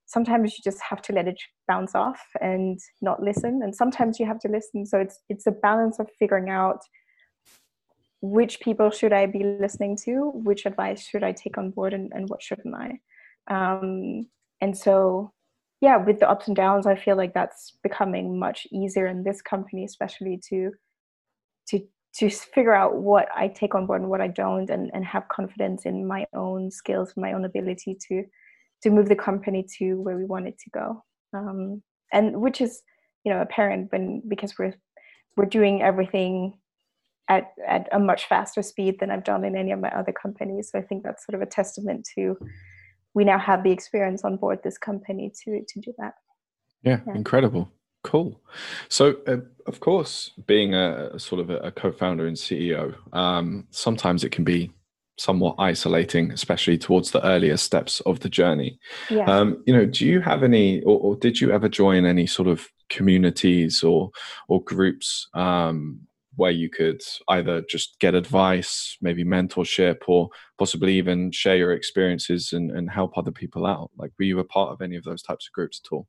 sometimes 0.07 0.55
you 0.55 0.63
just 0.65 0.83
have 0.83 1.01
to 1.03 1.13
let 1.13 1.29
it 1.29 1.41
bounce 1.69 1.95
off 1.95 2.21
and 2.41 2.81
not 3.01 3.23
listen. 3.23 3.61
And 3.63 3.75
sometimes 3.75 4.19
you 4.19 4.27
have 4.27 4.41
to 4.41 4.49
listen. 4.49 4.87
So 4.87 4.99
it's 4.99 5.21
it's 5.29 5.47
a 5.47 5.53
balance 5.53 5.99
of 5.99 6.09
figuring 6.19 6.51
out 6.51 6.81
which 8.21 8.59
people 8.61 8.91
should 8.91 9.13
i 9.13 9.27
be 9.27 9.45
listening 9.61 9.95
to 9.95 10.31
which 10.49 10.65
advice 10.65 11.07
should 11.07 11.23
i 11.23 11.31
take 11.31 11.59
on 11.59 11.71
board 11.71 11.93
and, 11.93 12.11
and 12.15 12.27
what 12.31 12.43
shouldn't 12.43 12.75
i? 12.75 12.99
Um, 13.49 14.27
and 14.61 14.77
so 14.77 15.33
yeah 15.81 15.97
with 15.97 16.21
the 16.21 16.29
ups 16.29 16.47
and 16.47 16.57
downs 16.57 16.87
i 16.87 16.95
feel 16.95 17.17
like 17.17 17.35
that's 17.35 17.77
becoming 17.83 18.39
much 18.39 18.67
easier 18.73 19.07
in 19.07 19.25
this 19.25 19.43
company 19.43 19.85
especially 19.85 20.41
to 20.49 20.71
to 21.69 21.81
to 22.15 22.31
figure 22.31 22.75
out 22.75 22.97
what 22.97 23.29
i 23.35 23.49
take 23.49 23.75
on 23.75 23.87
board 23.87 24.01
and 24.01 24.11
what 24.11 24.21
i 24.21 24.29
don't 24.29 24.71
and, 24.71 24.91
and 24.95 25.05
have 25.05 25.29
confidence 25.29 25.85
in 25.85 26.07
my 26.07 26.27
own 26.35 26.71
skills 26.71 27.13
my 27.17 27.33
own 27.33 27.45
ability 27.45 27.97
to 28.09 28.25
to 28.83 28.91
move 28.91 29.09
the 29.09 29.17
company 29.17 29.67
to 29.79 29.95
where 30.03 30.17
we 30.17 30.25
want 30.25 30.47
it 30.47 30.59
to 30.59 30.71
go 30.71 31.03
um, 31.33 31.83
and 32.13 32.41
which 32.41 32.61
is 32.61 32.83
you 33.25 33.33
know 33.33 33.41
apparent 33.41 33.91
when 33.91 34.23
because 34.29 34.55
we're 34.59 34.75
we're 35.37 35.47
doing 35.47 35.83
everything 35.83 36.55
at 37.29 37.53
at 37.67 37.89
a 37.93 37.99
much 37.99 38.27
faster 38.27 38.63
speed 38.63 38.97
than 39.01 39.11
I've 39.11 39.25
done 39.25 39.45
in 39.45 39.57
any 39.57 39.73
of 39.73 39.81
my 39.81 39.91
other 39.91 40.13
companies. 40.13 40.71
So 40.71 40.79
I 40.79 40.83
think 40.83 41.03
that's 41.03 41.25
sort 41.25 41.35
of 41.35 41.47
a 41.47 41.51
testament 41.51 42.07
to 42.15 42.37
we 43.15 43.25
now 43.25 43.39
have 43.39 43.63
the 43.63 43.71
experience 43.71 44.25
on 44.25 44.37
board 44.37 44.61
this 44.63 44.79
company 44.79 45.33
to 45.45 45.65
to 45.67 45.81
do 45.81 45.93
that. 45.99 46.15
Yeah, 46.83 47.01
yeah. 47.07 47.15
incredible. 47.15 47.71
Cool. 48.03 48.39
So, 48.91 49.17
uh, 49.27 49.39
of 49.67 49.81
course, 49.81 50.33
being 50.47 50.75
a, 50.75 51.11
a 51.15 51.19
sort 51.19 51.41
of 51.41 51.49
a, 51.49 51.57
a, 51.61 51.73
co-founder 51.73 52.27
and 52.27 52.37
CEO, 52.37 52.95
um, 53.15 53.67
sometimes 53.71 54.25
it 54.25 54.29
can 54.31 54.45
be 54.45 54.71
somewhat 55.19 55.55
isolating, 55.59 56.31
especially 56.31 56.77
towards 56.77 57.13
the 57.13 57.25
earlier 57.25 57.57
steps 57.57 58.01
of 58.01 58.21
the 58.21 58.29
journey. 58.29 58.79
Yeah. 59.09 59.25
Um, 59.25 59.63
you 59.67 59.75
know, 59.75 59.87
do 59.87 60.05
you 60.05 60.21
have 60.21 60.43
any, 60.43 60.83
or, 60.83 60.99
or, 60.99 61.17
did 61.17 61.41
you 61.41 61.51
ever 61.51 61.67
join 61.67 62.05
any 62.05 62.27
sort 62.27 62.47
of 62.47 62.69
communities 62.91 63.83
or 63.83 64.11
or 64.49 64.63
groups 64.65 65.29
um, 65.33 66.01
where 66.37 66.51
you 66.51 66.69
could 66.69 67.03
either 67.29 67.63
just 67.69 67.99
get 68.01 68.15
advice, 68.15 68.97
maybe 69.01 69.25
mentorship, 69.25 69.99
or 70.07 70.29
possibly 70.59 70.95
even 70.95 71.31
share 71.31 71.57
your 71.57 71.73
experiences 71.73 72.53
and, 72.53 72.71
and 72.71 72.91
help 72.91 73.17
other 73.17 73.31
people 73.31 73.67
out? 73.67 73.91
Like, 73.97 74.13
were 74.19 74.25
you 74.25 74.39
a 74.39 74.45
part 74.45 74.73
of 74.73 74.81
any 74.81 74.97
of 74.97 75.05
those 75.05 75.23
types 75.23 75.47
of 75.47 75.53
groups 75.53 75.81
at 75.85 75.93
all? 75.93 76.07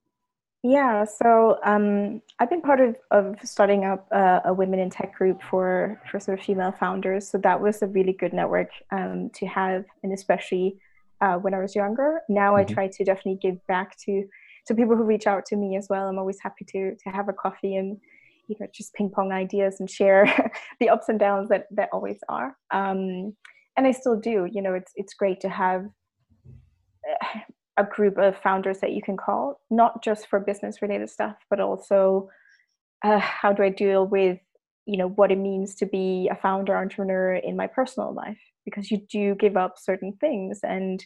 Yeah, 0.63 1.05
so 1.05 1.59
um, 1.63 2.23
I've 2.39 2.49
been 2.49 2.61
part 2.61 2.81
of, 2.81 2.95
of 3.11 3.35
starting 3.43 3.85
up 3.85 4.07
a, 4.11 4.41
a, 4.45 4.53
women 4.53 4.79
in 4.79 4.89
tech 4.89 5.13
group 5.13 5.43
for, 5.43 6.01
for 6.09 6.19
sort 6.19 6.39
of 6.39 6.45
female 6.45 6.71
founders. 6.71 7.29
So 7.29 7.37
that 7.37 7.61
was 7.61 7.83
a 7.83 7.87
really 7.87 8.13
good 8.13 8.33
network 8.33 8.69
um, 8.91 9.29
to 9.35 9.45
have, 9.45 9.85
and 10.01 10.11
especially 10.11 10.79
uh, 11.21 11.35
when 11.35 11.53
I 11.53 11.59
was 11.59 11.75
younger. 11.75 12.21
Now 12.29 12.55
mm-hmm. 12.55 12.71
I 12.71 12.73
try 12.73 12.87
to 12.87 13.03
definitely 13.03 13.39
give 13.41 13.65
back 13.67 13.97
to 14.05 14.23
to 14.67 14.73
people 14.73 14.95
who 14.95 15.03
reach 15.03 15.27
out 15.27 15.45
to 15.45 15.55
me 15.55 15.75
as 15.75 15.87
well. 15.89 16.07
I'm 16.07 16.17
always 16.17 16.39
happy 16.41 16.65
to 16.69 16.95
to 16.95 17.09
have 17.09 17.29
a 17.29 17.33
coffee 17.33 17.75
and 17.75 17.97
you 18.47 18.55
know 18.59 18.67
just 18.73 18.93
ping 18.93 19.09
pong 19.09 19.31
ideas 19.31 19.77
and 19.79 19.89
share 19.89 20.25
the 20.79 20.89
ups 20.89 21.09
and 21.09 21.19
downs 21.19 21.49
that 21.49 21.65
that 21.71 21.89
always 21.91 22.19
are. 22.29 22.55
Um, 22.71 23.35
and 23.77 23.85
I 23.85 23.91
still 23.91 24.19
do. 24.19 24.47
You 24.51 24.61
know, 24.61 24.73
it's 24.73 24.91
it's 24.95 25.13
great 25.13 25.41
to 25.41 25.49
have 25.49 25.85
a 27.77 27.83
group 27.83 28.17
of 28.17 28.37
founders 28.37 28.79
that 28.79 28.93
you 28.93 29.01
can 29.01 29.17
call, 29.17 29.59
not 29.69 30.03
just 30.03 30.27
for 30.27 30.39
business 30.39 30.81
related 30.81 31.09
stuff, 31.09 31.35
but 31.49 31.59
also 31.59 32.29
uh, 33.03 33.19
how 33.19 33.51
do 33.51 33.63
I 33.63 33.69
deal 33.69 34.07
with 34.07 34.39
you 34.85 34.97
know 34.97 35.09
what 35.09 35.31
it 35.31 35.37
means 35.37 35.75
to 35.75 35.85
be 35.85 36.29
a 36.31 36.35
founder 36.35 36.77
entrepreneur 36.77 37.35
in 37.35 37.55
my 37.55 37.67
personal 37.67 38.13
life 38.13 38.39
because 38.65 38.91
you 38.91 38.99
do 39.09 39.35
give 39.35 39.57
up 39.57 39.75
certain 39.77 40.13
things 40.21 40.59
and 40.63 41.03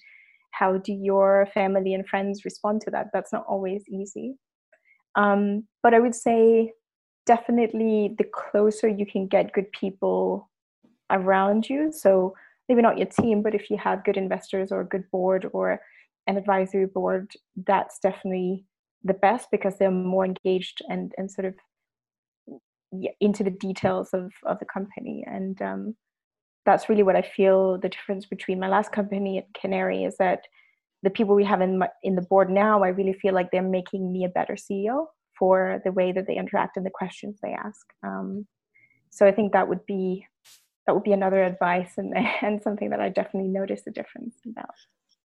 how 0.52 0.78
do 0.78 0.94
your 0.94 1.48
family 1.54 1.94
and 1.94 2.08
friends 2.08 2.44
respond 2.44 2.82
to 2.82 2.92
that 2.92 3.08
that's 3.14 3.32
not 3.32 3.46
always 3.48 3.84
easy 3.90 4.36
um, 5.16 5.66
but 5.82 5.94
i 5.94 6.00
would 6.00 6.16
say 6.16 6.72
definitely 7.30 8.16
the 8.18 8.24
closer 8.24 8.88
you 8.88 9.06
can 9.06 9.28
get 9.28 9.54
good 9.54 9.72
people 9.72 10.50
around 11.12 11.70
you. 11.70 11.92
So 11.92 12.34
maybe 12.68 12.82
not 12.82 12.98
your 12.98 13.12
team 13.22 13.44
but 13.44 13.54
if 13.54 13.70
you 13.70 13.78
have 13.78 14.04
good 14.04 14.18
investors 14.18 14.72
or 14.72 14.82
a 14.82 14.92
good 14.94 15.06
board 15.12 15.48
or 15.54 15.80
an 16.26 16.38
advisory 16.38 16.88
board, 16.88 17.32
that's 17.68 18.00
definitely 18.00 18.66
the 19.04 19.14
best 19.14 19.48
because 19.52 19.76
they're 19.78 19.92
more 19.92 20.26
engaged 20.26 20.82
and 20.90 21.14
and 21.20 21.32
sort 21.32 21.46
of 21.46 21.56
into 23.22 23.44
the 23.44 23.58
details 23.68 24.10
of 24.20 24.32
of 24.52 24.58
the 24.58 24.66
company. 24.66 25.24
And 25.38 25.62
um, 25.62 25.96
that's 26.66 26.90
really 26.90 27.04
what 27.04 27.16
I 27.16 27.22
feel 27.22 27.78
the 27.78 27.90
difference 27.90 28.26
between 28.26 28.60
my 28.60 28.70
last 28.76 28.92
company 28.92 29.38
at 29.38 29.54
Canaree 29.54 30.08
is 30.08 30.18
that 30.18 30.42
the 31.04 31.16
people 31.18 31.36
we 31.36 31.46
have 31.46 31.62
in 31.62 31.78
my, 31.78 31.90
in 32.04 32.16
the 32.16 32.30
board 32.32 32.50
now, 32.50 32.84
I 32.84 32.90
really 32.90 33.14
feel 33.14 33.36
like 33.36 33.52
they're 33.52 33.76
making 33.80 34.12
me 34.12 34.26
a 34.26 34.36
better 34.38 34.56
CEO 34.56 35.06
for 35.40 35.82
the 35.84 35.92
way 35.92 36.12
that 36.12 36.28
they 36.28 36.36
interact 36.36 36.78
and 36.78 36.86
the 36.86 36.92
questions 36.92 37.40
they 37.42 37.54
ask. 37.54 37.88
Um, 38.04 38.46
so 39.10 39.26
I 39.26 39.32
think 39.32 39.54
that 39.54 39.68
would 39.68 39.86
be 39.86 40.28
that 40.86 40.94
would 40.94 41.04
be 41.04 41.14
another 41.14 41.44
advice 41.44 41.94
and 41.98 42.14
and 42.42 42.62
something 42.62 42.90
that 42.90 43.00
I 43.00 43.10
definitely 43.10 43.50
noticed 43.50 43.88
a 43.88 43.92
difference 43.92 44.36
about. 44.48 44.76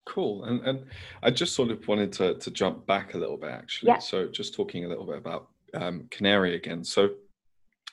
Cool. 0.06 0.44
And 0.44 0.60
and 0.66 0.84
I 1.22 1.30
just 1.30 1.54
sort 1.54 1.70
of 1.70 1.86
wanted 1.86 2.12
to 2.14 2.34
to 2.34 2.50
jump 2.50 2.86
back 2.86 3.14
a 3.14 3.18
little 3.18 3.36
bit 3.36 3.50
actually. 3.50 3.90
Yeah. 3.90 3.98
So 3.98 4.28
just 4.28 4.54
talking 4.54 4.84
a 4.84 4.88
little 4.88 5.06
bit 5.06 5.18
about 5.18 5.48
um, 5.74 6.06
Canaree 6.10 6.56
again. 6.56 6.84
So, 6.84 7.10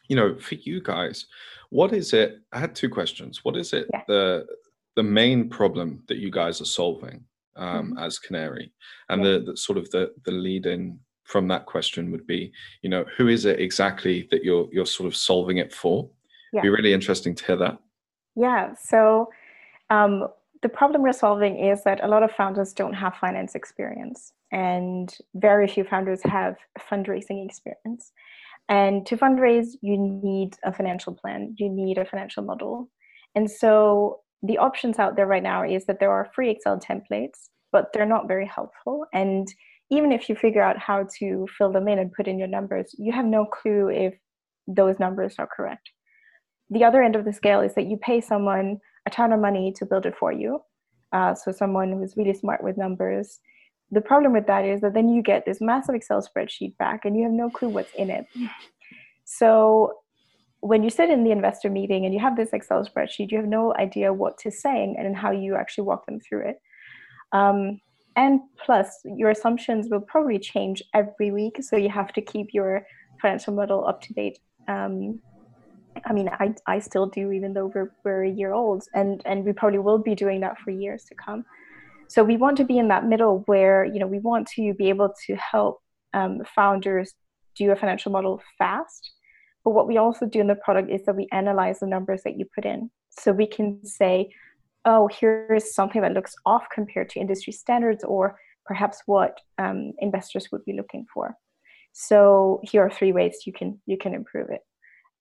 you 0.07 0.15
know, 0.15 0.37
for 0.37 0.55
you 0.55 0.81
guys, 0.81 1.27
what 1.69 1.93
is 1.93 2.13
it? 2.13 2.39
I 2.51 2.59
had 2.59 2.75
two 2.75 2.89
questions. 2.89 3.43
What 3.43 3.55
is 3.55 3.73
it 3.73 3.87
yeah. 3.93 4.03
the 4.07 4.47
the 4.95 5.03
main 5.03 5.49
problem 5.49 6.03
that 6.07 6.17
you 6.17 6.31
guys 6.31 6.61
are 6.61 6.65
solving 6.65 7.23
um, 7.55 7.91
mm-hmm. 7.91 7.99
as 7.99 8.19
Canaree? 8.19 8.71
And 9.09 9.23
yeah. 9.23 9.31
the, 9.31 9.39
the 9.51 9.57
sort 9.57 9.77
of 9.77 9.89
the 9.91 10.11
the 10.25 10.31
lead 10.31 10.65
in 10.65 10.99
from 11.29 11.47
that 11.47 11.67
question 11.67 12.11
would 12.11 12.25
be, 12.25 12.51
you 12.81 12.89
know, 12.89 13.05
who 13.15 13.27
is 13.27 13.45
it 13.45 13.59
exactly 13.59 14.27
that 14.31 14.43
you're 14.43 14.67
you're 14.71 14.85
sort 14.85 15.07
of 15.07 15.15
solving 15.15 15.57
it 15.57 15.71
for? 15.73 16.09
Yeah. 16.51 16.61
It'd 16.61 16.63
be 16.63 16.75
really 16.75 16.93
interesting 16.93 17.35
to 17.35 17.45
hear 17.45 17.57
that. 17.57 17.77
Yeah. 18.35 18.73
So 18.73 19.29
um, 19.91 20.27
the 20.63 20.69
problem 20.69 21.03
we're 21.03 21.13
solving 21.13 21.57
is 21.59 21.83
that 21.83 22.03
a 22.03 22.07
lot 22.07 22.23
of 22.23 22.31
founders 22.31 22.73
don't 22.73 22.93
have 22.93 23.13
finance 23.15 23.53
experience 23.55 24.33
and 24.51 25.15
very 25.35 25.67
few 25.67 25.83
founders 25.83 26.21
have 26.23 26.55
fundraising 26.91 27.45
experience 27.45 28.11
and 28.67 29.05
to 29.05 29.15
fundraise 29.15 29.69
you 29.81 29.97
need 29.97 30.55
a 30.63 30.73
financial 30.73 31.13
plan 31.13 31.55
you 31.57 31.69
need 31.69 31.97
a 31.97 32.05
financial 32.05 32.43
model 32.43 32.89
and 33.35 33.49
so 33.49 34.19
the 34.41 34.57
options 34.57 34.97
out 34.97 35.15
there 35.15 35.27
right 35.27 35.43
now 35.43 35.63
is 35.63 35.85
that 35.85 35.99
there 35.99 36.11
are 36.11 36.31
free 36.33 36.49
excel 36.49 36.79
templates 36.79 37.49
but 37.71 37.93
they're 37.93 38.05
not 38.05 38.27
very 38.27 38.47
helpful 38.47 39.05
and 39.13 39.53
even 39.91 40.11
if 40.11 40.29
you 40.29 40.35
figure 40.35 40.61
out 40.61 40.77
how 40.77 41.07
to 41.17 41.47
fill 41.57 41.71
them 41.71 41.87
in 41.87 41.99
and 41.99 42.13
put 42.13 42.27
in 42.27 42.39
your 42.39 42.47
numbers 42.47 42.95
you 42.97 43.11
have 43.11 43.25
no 43.25 43.45
clue 43.45 43.89
if 43.89 44.13
those 44.67 44.99
numbers 44.99 45.35
are 45.39 45.47
correct 45.47 45.89
the 46.69 46.83
other 46.83 47.01
end 47.01 47.15
of 47.15 47.25
the 47.25 47.33
scale 47.33 47.61
is 47.61 47.73
that 47.75 47.87
you 47.87 47.97
pay 47.97 48.21
someone 48.21 48.79
a 49.05 49.09
ton 49.09 49.31
of 49.31 49.39
money 49.39 49.73
to 49.77 49.85
build 49.85 50.05
it 50.05 50.15
for 50.15 50.31
you. 50.31 50.61
Uh, 51.11 51.33
so 51.33 51.51
someone 51.51 51.91
who's 51.91 52.15
really 52.15 52.33
smart 52.33 52.63
with 52.63 52.77
numbers. 52.77 53.39
The 53.91 54.01
problem 54.01 54.33
with 54.33 54.45
that 54.47 54.65
is 54.65 54.81
that 54.81 54.93
then 54.93 55.09
you 55.09 55.23
get 55.23 55.45
this 55.45 55.59
massive 55.59 55.95
Excel 55.95 56.21
spreadsheet 56.21 56.77
back 56.77 57.05
and 57.05 57.15
you 57.17 57.23
have 57.23 57.31
no 57.31 57.49
clue 57.49 57.69
what's 57.69 57.93
in 57.95 58.11
it. 58.11 58.25
So 59.25 59.93
when 60.59 60.83
you 60.83 60.89
sit 60.89 61.09
in 61.09 61.23
the 61.23 61.31
investor 61.31 61.69
meeting 61.69 62.05
and 62.05 62.13
you 62.13 62.19
have 62.19 62.35
this 62.35 62.49
Excel 62.53 62.85
spreadsheet, 62.85 63.31
you 63.31 63.37
have 63.37 63.47
no 63.47 63.73
idea 63.75 64.13
what 64.13 64.37
to 64.39 64.51
say 64.51 64.83
and 64.83 65.15
how 65.15 65.31
you 65.31 65.55
actually 65.55 65.85
walk 65.85 66.05
them 66.05 66.19
through 66.19 66.49
it. 66.49 66.57
Um, 67.31 67.79
and 68.23 68.33
plus, 68.63 68.87
your 69.21 69.29
assumptions 69.37 69.83
will 69.89 70.05
probably 70.11 70.39
change 70.51 70.77
every 71.01 71.29
week, 71.39 71.55
so 71.67 71.73
you 71.83 71.91
have 72.01 72.11
to 72.17 72.21
keep 72.31 72.47
your 72.57 72.71
financial 73.21 73.53
model 73.59 73.79
up 73.89 73.99
to 74.05 74.13
date 74.13 74.37
um, 74.69 75.19
I 76.05 76.13
mean, 76.13 76.29
I, 76.29 76.53
I 76.67 76.79
still 76.79 77.07
do, 77.07 77.31
even 77.31 77.53
though 77.53 77.71
we're, 77.73 77.91
we're 78.03 78.23
a 78.23 78.29
year 78.29 78.53
old, 78.53 78.83
and, 78.93 79.21
and 79.25 79.43
we 79.43 79.53
probably 79.53 79.79
will 79.79 79.97
be 79.97 80.15
doing 80.15 80.41
that 80.41 80.59
for 80.59 80.71
years 80.71 81.03
to 81.05 81.15
come. 81.15 81.43
So 82.07 82.23
we 82.23 82.37
want 82.37 82.57
to 82.57 82.63
be 82.63 82.77
in 82.77 82.87
that 82.87 83.05
middle 83.05 83.43
where, 83.45 83.85
you 83.85 83.99
know, 83.99 84.07
we 84.07 84.19
want 84.19 84.47
to 84.55 84.73
be 84.75 84.89
able 84.89 85.13
to 85.27 85.35
help 85.35 85.79
um, 86.13 86.41
founders 86.55 87.13
do 87.55 87.71
a 87.71 87.75
financial 87.75 88.11
model 88.11 88.41
fast. 88.57 89.11
But 89.63 89.71
what 89.71 89.87
we 89.87 89.97
also 89.97 90.25
do 90.25 90.39
in 90.39 90.47
the 90.47 90.55
product 90.55 90.89
is 90.89 91.03
that 91.05 91.15
we 91.15 91.27
analyze 91.31 91.79
the 91.79 91.87
numbers 91.87 92.21
that 92.23 92.37
you 92.37 92.45
put 92.55 92.65
in. 92.65 92.89
So 93.09 93.31
we 93.31 93.47
can 93.47 93.85
say, 93.85 94.31
oh, 94.85 95.09
here's 95.19 95.73
something 95.73 96.01
that 96.01 96.13
looks 96.13 96.35
off 96.45 96.65
compared 96.73 97.09
to 97.09 97.19
industry 97.19 97.53
standards 97.53 98.03
or 98.03 98.39
perhaps 98.65 99.01
what 99.05 99.39
um, 99.57 99.93
investors 99.99 100.47
would 100.51 100.63
be 100.65 100.73
looking 100.73 101.05
for. 101.13 101.35
So 101.93 102.59
here 102.63 102.83
are 102.85 102.89
three 102.89 103.11
ways 103.11 103.43
you 103.45 103.53
can 103.53 103.79
you 103.85 103.97
can 103.97 104.13
improve 104.13 104.49
it. 104.49 104.61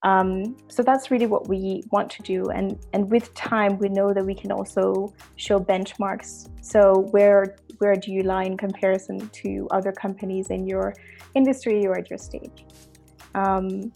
Um, 0.05 0.57
so 0.69 0.83
that's 0.83 1.11
really 1.11 1.27
what 1.27 1.49
we 1.49 1.83
want 1.91 2.11
to 2.11 2.23
do. 2.23 2.51
And, 2.51 2.79
and 2.93 3.11
with 3.11 3.35
time, 3.35 3.79
we 3.79 3.89
know 3.89 4.15
that 4.15 4.25
we 4.25 4.35
can 4.35 4.53
also 4.53 5.13
show 5.37 5.59
benchmarks. 5.59 6.49
So 6.61 7.09
where, 7.11 7.57
where 7.79 7.97
do 7.97 8.13
you 8.13 8.23
lie 8.23 8.45
in 8.45 8.57
comparison 8.57 9.29
to 9.29 9.67
other 9.73 9.93
companies 9.93 10.51
in 10.51 10.67
your 10.67 10.95
industry 11.35 11.85
or 11.87 11.99
at 11.99 12.11
your 12.11 12.19
stage? 12.19 12.65
Um, 13.35 13.93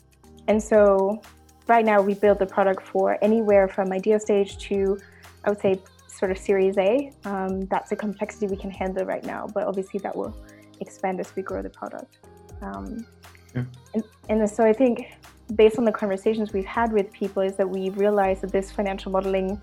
and 0.48 0.60
so 0.60 1.22
right 1.68 1.84
now 1.84 2.00
we 2.02 2.14
build 2.14 2.40
the 2.40 2.46
product 2.46 2.84
for 2.84 3.16
anywhere 3.22 3.68
from 3.68 3.92
idea 3.92 4.18
stage 4.18 4.58
to, 4.66 4.98
I 5.44 5.50
would 5.50 5.60
say, 5.60 5.80
sort 6.08 6.30
of 6.30 6.38
Series 6.38 6.78
A. 6.78 7.12
Um, 7.24 7.62
that's 7.66 7.92
a 7.92 7.96
complexity 7.96 8.46
we 8.46 8.56
can 8.56 8.70
handle 8.70 9.04
right 9.04 9.24
now, 9.24 9.46
but 9.52 9.64
obviously 9.64 9.98
that 10.00 10.14
will 10.14 10.36
expand 10.80 11.20
as 11.20 11.34
we 11.34 11.42
grow 11.42 11.62
the 11.62 11.70
product. 11.70 12.18
Um, 12.60 13.06
yeah. 13.54 13.64
and, 13.94 14.04
and 14.28 14.50
so 14.50 14.64
I 14.64 14.72
think 14.72 15.08
based 15.56 15.78
on 15.78 15.84
the 15.84 15.92
conversations 15.92 16.52
we've 16.52 16.64
had 16.64 16.92
with 16.92 17.12
people 17.12 17.42
is 17.42 17.56
that 17.56 17.68
we 17.68 17.90
realize 17.90 18.40
that 18.42 18.52
this 18.52 18.70
financial 18.70 19.10
modeling 19.10 19.60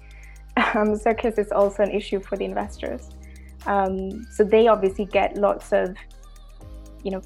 um, 0.76 0.96
circus 0.96 1.38
is 1.38 1.52
also 1.52 1.84
an 1.84 1.92
issue 1.92 2.20
for 2.20 2.36
the 2.36 2.46
investors. 2.46 3.10
Um, 3.65 4.26
so 4.32 4.44
they 4.44 4.68
obviously 4.68 5.06
get 5.06 5.38
lots 5.38 5.72
of, 5.72 5.96
you 7.04 7.12
know, 7.12 7.22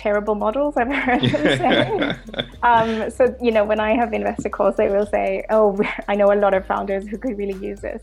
terrible 0.00 0.34
models 0.34 0.76
I've 0.76 0.92
heard 0.92 1.22
them 1.22 1.58
say. 1.62 2.44
um, 2.62 3.10
so 3.10 3.36
you 3.40 3.52
know, 3.52 3.64
when 3.64 3.80
I 3.80 3.94
have 3.94 4.12
investor 4.12 4.48
calls, 4.48 4.76
they 4.76 4.88
will 4.88 5.06
say, 5.06 5.44
"Oh, 5.50 5.78
I 6.08 6.14
know 6.14 6.32
a 6.32 6.38
lot 6.44 6.54
of 6.54 6.66
founders 6.66 7.06
who 7.06 7.18
could 7.18 7.36
really 7.36 7.58
use 7.64 7.80
this." 7.80 8.02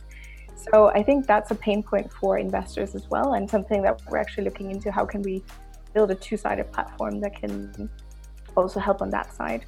So 0.56 0.88
I 0.88 1.02
think 1.04 1.28
that's 1.28 1.52
a 1.52 1.56
pain 1.56 1.84
point 1.84 2.12
for 2.12 2.38
investors 2.38 2.96
as 2.96 3.10
well, 3.10 3.34
and 3.34 3.50
something 3.50 3.82
that 3.84 4.02
we're 4.10 4.18
actually 4.18 4.46
looking 4.46 4.72
into. 4.72 4.92
How 4.92 5.06
can 5.06 5.22
we 5.22 5.44
build 5.94 6.12
a 6.12 6.16
two-sided 6.16 6.72
platform 6.72 7.20
that 7.22 7.34
can 7.42 7.90
also 8.56 8.80
help 8.80 9.02
on 9.02 9.10
that 9.12 9.34
side. 9.34 9.66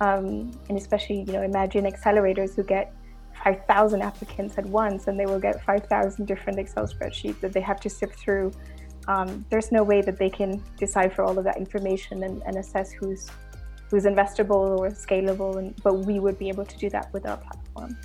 Um, 0.00 0.26
and 0.68 0.76
especially, 0.78 1.20
you 1.26 1.32
know, 1.32 1.42
imagine 1.42 1.84
accelerators 1.84 2.54
who 2.54 2.62
get 2.62 2.94
5,000 3.42 4.02
applicants 4.02 4.58
at 4.58 4.66
once 4.66 5.06
and 5.06 5.18
they 5.18 5.26
will 5.26 5.38
get 5.38 5.64
5,000 5.64 6.26
different 6.26 6.58
Excel 6.58 6.86
spreadsheets 6.86 7.40
that 7.40 7.52
they 7.52 7.60
have 7.60 7.80
to 7.80 7.90
sift 7.90 8.18
through. 8.18 8.52
Um, 9.08 9.44
there's 9.50 9.70
no 9.70 9.82
way 9.82 10.02
that 10.02 10.18
they 10.18 10.30
can 10.30 10.62
decipher 10.78 11.22
all 11.22 11.38
of 11.38 11.44
that 11.44 11.56
information 11.56 12.24
and, 12.24 12.42
and 12.44 12.56
assess 12.56 12.92
who's 12.92 13.30
who's 13.88 14.04
investable 14.04 14.78
or 14.78 14.90
scalable, 14.90 15.58
and, 15.58 15.80
but 15.82 15.94
we 15.94 16.18
would 16.18 16.38
be 16.38 16.48
able 16.48 16.64
to 16.64 16.76
do 16.76 16.90
that 16.90 17.12
with 17.12 17.24
our 17.24 17.36
platform. 17.36 17.96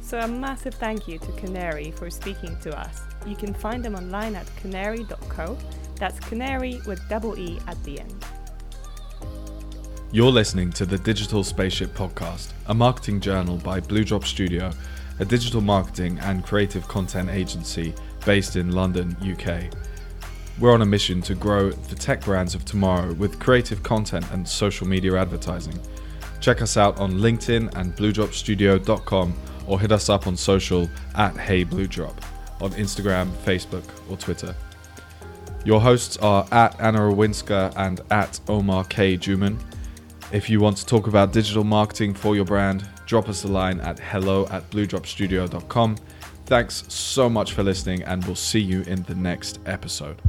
So 0.00 0.18
a 0.18 0.26
massive 0.26 0.74
thank 0.74 1.06
you 1.06 1.18
to 1.18 1.26
Canaree 1.32 1.94
for 1.94 2.10
speaking 2.10 2.58
to 2.62 2.76
us. 2.78 3.02
You 3.26 3.36
can 3.36 3.52
find 3.52 3.84
them 3.84 3.94
online 3.94 4.34
at 4.34 4.46
canaree.co. 4.56 5.58
That's 5.96 6.18
canaree 6.20 6.84
with 6.86 7.06
double 7.08 7.38
E 7.38 7.60
at 7.66 7.82
the 7.84 8.00
end. 8.00 8.24
You're 10.10 10.32
listening 10.32 10.72
to 10.72 10.86
the 10.86 10.98
Digital 10.98 11.44
Spaceship 11.44 11.94
Podcast, 11.94 12.52
a 12.66 12.74
marketing 12.74 13.20
journal 13.20 13.58
by 13.58 13.78
Blue 13.78 14.02
Drop 14.02 14.24
Studio, 14.24 14.72
a 15.20 15.24
digital 15.24 15.60
marketing 15.60 16.18
and 16.22 16.42
creative 16.42 16.88
content 16.88 17.30
agency 17.30 17.94
based 18.24 18.56
in 18.56 18.72
London, 18.72 19.16
UK. 19.22 19.72
We're 20.58 20.72
on 20.72 20.82
a 20.82 20.86
mission 20.86 21.22
to 21.22 21.34
grow 21.34 21.70
the 21.70 21.94
tech 21.94 22.22
brands 22.22 22.54
of 22.54 22.64
tomorrow 22.64 23.12
with 23.14 23.38
creative 23.38 23.82
content 23.82 24.30
and 24.32 24.46
social 24.46 24.86
media 24.86 25.16
advertising. 25.16 25.78
Check 26.40 26.62
us 26.62 26.76
out 26.76 26.98
on 26.98 27.12
LinkedIn 27.12 27.74
and 27.76 27.94
bluedropstudio.com 27.96 29.34
or 29.66 29.80
hit 29.80 29.92
us 29.92 30.08
up 30.08 30.26
on 30.26 30.36
social 30.36 30.88
at 31.14 31.34
HeyBlueDrop 31.34 32.14
on 32.60 32.70
Instagram, 32.72 33.30
Facebook, 33.44 33.84
or 34.10 34.16
Twitter. 34.16 34.54
Your 35.64 35.80
hosts 35.80 36.16
are 36.18 36.46
at 36.52 36.78
Anna 36.80 37.00
Rawinska 37.00 37.72
and 37.76 38.00
at 38.10 38.40
Omar 38.48 38.84
K. 38.84 39.16
Juman. 39.16 39.58
If 40.32 40.48
you 40.48 40.60
want 40.60 40.76
to 40.78 40.86
talk 40.86 41.06
about 41.06 41.32
digital 41.32 41.64
marketing 41.64 42.14
for 42.14 42.34
your 42.34 42.44
brand, 42.44 42.88
drop 43.06 43.28
us 43.28 43.44
a 43.44 43.48
line 43.48 43.80
at 43.80 43.98
hello 43.98 44.46
at 44.50 44.68
bluedropstudio.com. 44.70 45.96
Thanks 46.46 46.84
so 46.88 47.28
much 47.28 47.52
for 47.52 47.62
listening, 47.62 48.02
and 48.04 48.24
we'll 48.24 48.36
see 48.36 48.60
you 48.60 48.82
in 48.82 49.02
the 49.04 49.14
next 49.14 49.60
episode. 49.66 50.20